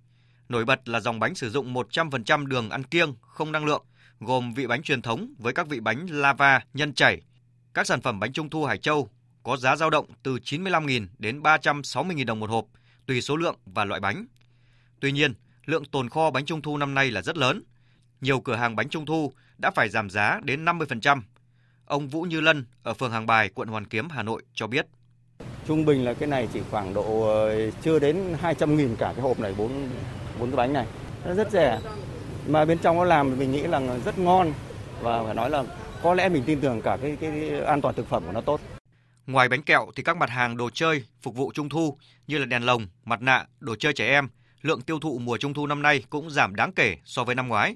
Nổi 0.49 0.65
bật 0.65 0.89
là 0.89 0.99
dòng 0.99 1.19
bánh 1.19 1.35
sử 1.35 1.49
dụng 1.49 1.73
100% 1.73 2.45
đường 2.45 2.69
ăn 2.69 2.83
kiêng, 2.83 3.13
không 3.21 3.51
năng 3.51 3.65
lượng, 3.65 3.85
gồm 4.19 4.53
vị 4.53 4.67
bánh 4.67 4.81
truyền 4.81 5.01
thống 5.01 5.33
với 5.37 5.53
các 5.53 5.67
vị 5.67 5.79
bánh 5.79 6.07
lava 6.09 6.61
nhân 6.73 6.93
chảy. 6.93 7.21
Các 7.73 7.87
sản 7.87 8.01
phẩm 8.01 8.19
bánh 8.19 8.33
trung 8.33 8.49
thu 8.49 8.65
Hải 8.65 8.77
Châu 8.77 9.09
có 9.43 9.57
giá 9.57 9.75
dao 9.75 9.89
động 9.89 10.05
từ 10.23 10.35
95.000 10.35 11.07
đến 11.17 11.41
360.000 11.41 12.25
đồng 12.25 12.39
một 12.39 12.49
hộp, 12.49 12.65
tùy 13.09 13.21
số 13.21 13.35
lượng 13.35 13.55
và 13.65 13.85
loại 13.85 14.01
bánh. 14.01 14.25
Tuy 14.99 15.11
nhiên, 15.11 15.33
lượng 15.65 15.85
tồn 15.85 16.09
kho 16.09 16.31
bánh 16.31 16.45
trung 16.45 16.61
thu 16.61 16.77
năm 16.77 16.93
nay 16.93 17.11
là 17.11 17.21
rất 17.21 17.37
lớn. 17.37 17.63
Nhiều 18.21 18.39
cửa 18.39 18.55
hàng 18.55 18.75
bánh 18.75 18.89
trung 18.89 19.05
thu 19.05 19.33
đã 19.57 19.71
phải 19.71 19.89
giảm 19.89 20.09
giá 20.09 20.39
đến 20.43 20.65
50%. 20.65 21.21
Ông 21.85 22.07
Vũ 22.07 22.21
Như 22.21 22.41
Lân 22.41 22.65
ở 22.83 22.93
phường 22.93 23.11
Hàng 23.11 23.25
Bài, 23.25 23.49
quận 23.55 23.67
Hoàn 23.67 23.85
Kiếm, 23.85 24.09
Hà 24.09 24.23
Nội 24.23 24.41
cho 24.53 24.67
biết. 24.67 24.87
Trung 25.67 25.85
bình 25.85 26.05
là 26.05 26.13
cái 26.13 26.29
này 26.29 26.47
chỉ 26.53 26.61
khoảng 26.71 26.93
độ 26.93 27.27
ờ, 27.27 27.71
chưa 27.71 27.99
đến 27.99 28.35
200 28.41 28.77
nghìn 28.77 28.95
cả 28.95 29.13
cái 29.15 29.21
hộp 29.21 29.39
này, 29.39 29.55
bốn 29.57 29.89
bốn 30.39 30.49
cái 30.49 30.57
bánh 30.57 30.73
này. 30.73 30.85
Nó 31.25 31.33
rất 31.33 31.51
rẻ. 31.51 31.79
Mà 32.47 32.65
bên 32.65 32.77
trong 32.77 32.97
nó 32.97 33.03
làm 33.03 33.39
mình 33.39 33.51
nghĩ 33.51 33.61
là 33.61 33.97
rất 34.05 34.19
ngon 34.19 34.53
và 35.01 35.23
phải 35.23 35.33
nói 35.33 35.49
là 35.49 35.63
có 36.03 36.13
lẽ 36.13 36.29
mình 36.29 36.43
tin 36.45 36.61
tưởng 36.61 36.81
cả 36.81 36.97
cái, 37.01 37.17
cái 37.21 37.61
an 37.61 37.81
toàn 37.81 37.95
thực 37.95 38.09
phẩm 38.09 38.23
của 38.25 38.31
nó 38.31 38.41
tốt. 38.41 38.59
Ngoài 39.29 39.49
bánh 39.49 39.63
kẹo 39.63 39.91
thì 39.95 40.03
các 40.03 40.17
mặt 40.17 40.29
hàng 40.29 40.57
đồ 40.57 40.69
chơi 40.69 41.03
phục 41.21 41.35
vụ 41.35 41.51
trung 41.53 41.69
thu 41.69 41.97
như 42.27 42.37
là 42.37 42.45
đèn 42.45 42.65
lồng, 42.65 42.87
mặt 43.05 43.21
nạ, 43.21 43.45
đồ 43.59 43.75
chơi 43.75 43.93
trẻ 43.93 44.07
em, 44.07 44.29
lượng 44.61 44.81
tiêu 44.81 44.99
thụ 44.99 45.19
mùa 45.19 45.37
trung 45.37 45.53
thu 45.53 45.67
năm 45.67 45.81
nay 45.81 46.03
cũng 46.09 46.29
giảm 46.29 46.55
đáng 46.55 46.71
kể 46.73 46.97
so 47.05 47.23
với 47.23 47.35
năm 47.35 47.47
ngoái. 47.47 47.75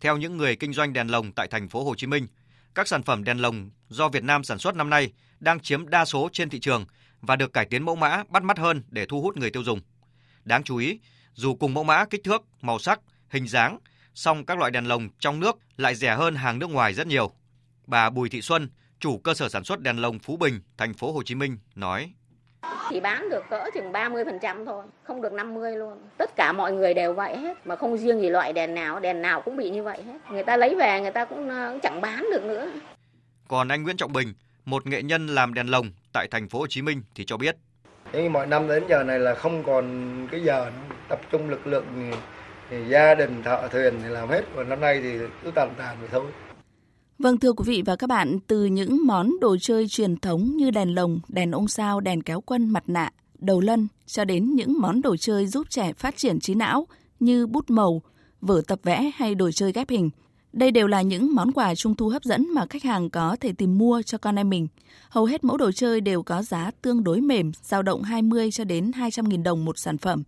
Theo 0.00 0.16
những 0.16 0.36
người 0.36 0.56
kinh 0.56 0.72
doanh 0.72 0.92
đèn 0.92 1.10
lồng 1.10 1.32
tại 1.32 1.48
thành 1.50 1.68
phố 1.68 1.84
Hồ 1.84 1.94
Chí 1.94 2.06
Minh, 2.06 2.26
các 2.74 2.88
sản 2.88 3.02
phẩm 3.02 3.24
đèn 3.24 3.38
lồng 3.38 3.70
do 3.88 4.08
Việt 4.08 4.22
Nam 4.22 4.44
sản 4.44 4.58
xuất 4.58 4.76
năm 4.76 4.90
nay 4.90 5.12
đang 5.40 5.60
chiếm 5.60 5.88
đa 5.88 6.04
số 6.04 6.28
trên 6.32 6.50
thị 6.50 6.60
trường 6.60 6.84
và 7.20 7.36
được 7.36 7.52
cải 7.52 7.64
tiến 7.64 7.84
mẫu 7.84 7.96
mã 7.96 8.22
bắt 8.28 8.42
mắt 8.42 8.58
hơn 8.58 8.82
để 8.88 9.06
thu 9.06 9.22
hút 9.22 9.36
người 9.36 9.50
tiêu 9.50 9.62
dùng. 9.62 9.80
Đáng 10.44 10.62
chú 10.62 10.76
ý, 10.76 11.00
dù 11.34 11.54
cùng 11.54 11.74
mẫu 11.74 11.84
mã, 11.84 12.04
kích 12.04 12.24
thước, 12.24 12.42
màu 12.60 12.78
sắc, 12.78 13.00
hình 13.28 13.48
dáng, 13.48 13.78
song 14.14 14.46
các 14.46 14.58
loại 14.58 14.70
đèn 14.70 14.88
lồng 14.88 15.08
trong 15.18 15.40
nước 15.40 15.58
lại 15.76 15.94
rẻ 15.94 16.14
hơn 16.14 16.34
hàng 16.34 16.58
nước 16.58 16.70
ngoài 16.70 16.94
rất 16.94 17.06
nhiều. 17.06 17.32
Bà 17.86 18.10
Bùi 18.10 18.28
Thị 18.28 18.42
Xuân, 18.42 18.70
chủ 19.00 19.18
cơ 19.18 19.34
sở 19.34 19.48
sản 19.48 19.64
xuất 19.64 19.80
đèn 19.80 19.96
lồng 19.96 20.18
Phú 20.18 20.36
Bình, 20.36 20.60
thành 20.76 20.94
phố 20.94 21.12
Hồ 21.12 21.22
Chí 21.22 21.34
Minh 21.34 21.58
nói: 21.74 22.12
Chỉ 22.90 23.00
bán 23.00 23.30
được 23.30 23.44
cỡ 23.50 23.64
chừng 23.74 23.92
30% 23.92 24.64
thôi, 24.66 24.84
không 25.02 25.22
được 25.22 25.32
50 25.32 25.76
luôn. 25.76 25.98
Tất 26.18 26.30
cả 26.36 26.52
mọi 26.52 26.72
người 26.72 26.94
đều 26.94 27.12
vậy 27.14 27.36
hết, 27.36 27.66
mà 27.66 27.76
không 27.76 27.98
riêng 27.98 28.20
gì 28.20 28.28
loại 28.28 28.52
đèn 28.52 28.74
nào, 28.74 29.00
đèn 29.00 29.22
nào 29.22 29.42
cũng 29.42 29.56
bị 29.56 29.70
như 29.70 29.82
vậy 29.82 30.02
hết. 30.02 30.18
Người 30.30 30.44
ta 30.44 30.56
lấy 30.56 30.74
về 30.74 31.00
người 31.00 31.10
ta 31.10 31.24
cũng, 31.24 31.48
ờ, 31.48 31.70
cũng 31.70 31.80
chẳng 31.80 32.00
bán 32.00 32.26
được 32.32 32.44
nữa. 32.44 32.70
Còn 33.48 33.68
anh 33.68 33.82
Nguyễn 33.82 33.96
Trọng 33.96 34.12
Bình, 34.12 34.34
một 34.64 34.86
nghệ 34.86 35.02
nhân 35.02 35.26
làm 35.26 35.54
đèn 35.54 35.70
lồng 35.70 35.90
tại 36.12 36.28
thành 36.30 36.48
phố 36.48 36.58
Hồ 36.58 36.66
Chí 36.68 36.82
Minh 36.82 37.02
thì 37.14 37.24
cho 37.24 37.36
biết: 37.36 37.56
Nhưng 38.12 38.32
mọi 38.32 38.46
năm 38.46 38.68
đến 38.68 38.82
giờ 38.88 39.02
này 39.02 39.18
là 39.18 39.34
không 39.34 39.64
còn 39.64 40.26
cái 40.30 40.40
giờ 40.42 40.70
tập 41.08 41.20
trung 41.30 41.50
lực 41.50 41.66
lượng 41.66 42.10
thì, 42.70 42.84
gia 42.88 43.14
đình 43.14 43.42
thợ 43.42 43.68
thuyền 43.72 43.94
thì 44.02 44.08
làm 44.08 44.28
hết 44.28 44.42
và 44.54 44.64
năm 44.64 44.80
nay 44.80 45.00
thì 45.02 45.18
cứ 45.44 45.50
tàn 45.54 45.74
tàn 45.78 45.96
vậy 46.00 46.08
thôi. 46.12 46.26
Vâng 47.18 47.38
thưa 47.38 47.52
quý 47.52 47.64
vị 47.66 47.82
và 47.86 47.96
các 47.96 48.06
bạn, 48.06 48.38
từ 48.46 48.64
những 48.64 49.06
món 49.06 49.40
đồ 49.40 49.56
chơi 49.60 49.88
truyền 49.88 50.16
thống 50.16 50.56
như 50.56 50.70
đèn 50.70 50.94
lồng, 50.94 51.20
đèn 51.28 51.50
ông 51.50 51.68
sao, 51.68 52.00
đèn 52.00 52.22
kéo 52.22 52.40
quân, 52.40 52.68
mặt 52.68 52.84
nạ, 52.86 53.10
đầu 53.38 53.60
lân 53.60 53.88
cho 54.06 54.24
đến 54.24 54.54
những 54.54 54.80
món 54.80 55.02
đồ 55.02 55.16
chơi 55.16 55.46
giúp 55.46 55.66
trẻ 55.70 55.92
phát 55.92 56.16
triển 56.16 56.40
trí 56.40 56.54
não 56.54 56.86
như 57.20 57.46
bút 57.46 57.70
màu, 57.70 58.02
vở 58.40 58.62
tập 58.66 58.78
vẽ 58.82 59.10
hay 59.14 59.34
đồ 59.34 59.50
chơi 59.50 59.72
ghép 59.72 59.90
hình. 59.90 60.10
Đây 60.52 60.70
đều 60.70 60.86
là 60.86 61.02
những 61.02 61.34
món 61.34 61.52
quà 61.52 61.74
trung 61.74 61.94
thu 61.94 62.08
hấp 62.08 62.24
dẫn 62.24 62.54
mà 62.54 62.66
khách 62.70 62.82
hàng 62.82 63.10
có 63.10 63.36
thể 63.40 63.52
tìm 63.52 63.78
mua 63.78 64.02
cho 64.02 64.18
con 64.18 64.38
em 64.38 64.50
mình. 64.50 64.68
Hầu 65.08 65.24
hết 65.24 65.44
mẫu 65.44 65.56
đồ 65.56 65.72
chơi 65.72 66.00
đều 66.00 66.22
có 66.22 66.42
giá 66.42 66.70
tương 66.82 67.04
đối 67.04 67.20
mềm, 67.20 67.52
dao 67.62 67.82
động 67.82 68.02
20 68.02 68.50
cho 68.50 68.64
đến 68.64 68.92
200 68.92 69.30
000 69.30 69.42
đồng 69.42 69.64
một 69.64 69.78
sản 69.78 69.98
phẩm. 69.98 70.22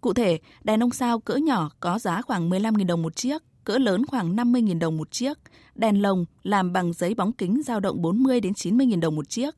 Cụ 0.00 0.12
thể, 0.12 0.38
đèn 0.64 0.82
ông 0.82 0.90
sao 0.90 1.20
cỡ 1.20 1.36
nhỏ 1.36 1.70
có 1.80 1.98
giá 1.98 2.22
khoảng 2.22 2.48
15 2.50 2.74
000 2.74 2.86
đồng 2.86 3.02
một 3.02 3.16
chiếc, 3.16 3.42
cỡ 3.66 3.78
lớn 3.78 4.06
khoảng 4.06 4.36
50.000 4.36 4.78
đồng 4.78 4.96
một 4.96 5.10
chiếc. 5.10 5.38
Đèn 5.74 6.02
lồng 6.02 6.24
làm 6.42 6.72
bằng 6.72 6.92
giấy 6.92 7.14
bóng 7.14 7.32
kính 7.32 7.62
dao 7.62 7.80
động 7.80 8.02
40 8.02 8.40
đến 8.40 8.52
90.000 8.52 9.00
đồng 9.00 9.16
một 9.16 9.28
chiếc. 9.28 9.54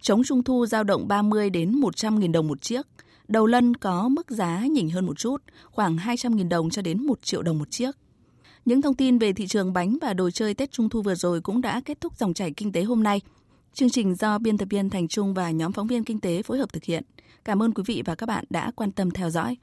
Trống 0.00 0.24
trung 0.24 0.42
thu 0.42 0.66
dao 0.66 0.84
động 0.84 1.08
30 1.08 1.50
đến 1.50 1.80
100.000 1.80 2.32
đồng 2.32 2.48
một 2.48 2.62
chiếc. 2.62 2.86
Đầu 3.28 3.46
lân 3.46 3.74
có 3.74 4.08
mức 4.08 4.30
giá 4.30 4.66
nhỉnh 4.66 4.90
hơn 4.90 5.06
một 5.06 5.18
chút, 5.18 5.42
khoảng 5.70 5.96
200.000 5.96 6.48
đồng 6.48 6.70
cho 6.70 6.82
đến 6.82 7.06
1 7.06 7.22
triệu 7.22 7.42
đồng 7.42 7.58
một 7.58 7.70
chiếc. 7.70 7.96
Những 8.64 8.82
thông 8.82 8.94
tin 8.94 9.18
về 9.18 9.32
thị 9.32 9.46
trường 9.46 9.72
bánh 9.72 9.98
và 10.02 10.14
đồ 10.14 10.30
chơi 10.30 10.54
Tết 10.54 10.72
Trung 10.72 10.88
thu 10.88 11.02
vừa 11.02 11.14
rồi 11.14 11.40
cũng 11.40 11.60
đã 11.60 11.80
kết 11.84 12.00
thúc 12.00 12.18
dòng 12.18 12.34
chảy 12.34 12.50
kinh 12.50 12.72
tế 12.72 12.82
hôm 12.82 13.02
nay. 13.02 13.20
Chương 13.74 13.90
trình 13.90 14.14
do 14.14 14.38
biên 14.38 14.58
tập 14.58 14.68
viên 14.70 14.90
Thành 14.90 15.08
Trung 15.08 15.34
và 15.34 15.50
nhóm 15.50 15.72
phóng 15.72 15.86
viên 15.86 16.04
kinh 16.04 16.20
tế 16.20 16.42
phối 16.42 16.58
hợp 16.58 16.72
thực 16.72 16.84
hiện. 16.84 17.02
Cảm 17.44 17.62
ơn 17.62 17.72
quý 17.72 17.82
vị 17.86 18.02
và 18.04 18.14
các 18.14 18.26
bạn 18.26 18.44
đã 18.50 18.70
quan 18.76 18.92
tâm 18.92 19.10
theo 19.10 19.30
dõi. 19.30 19.56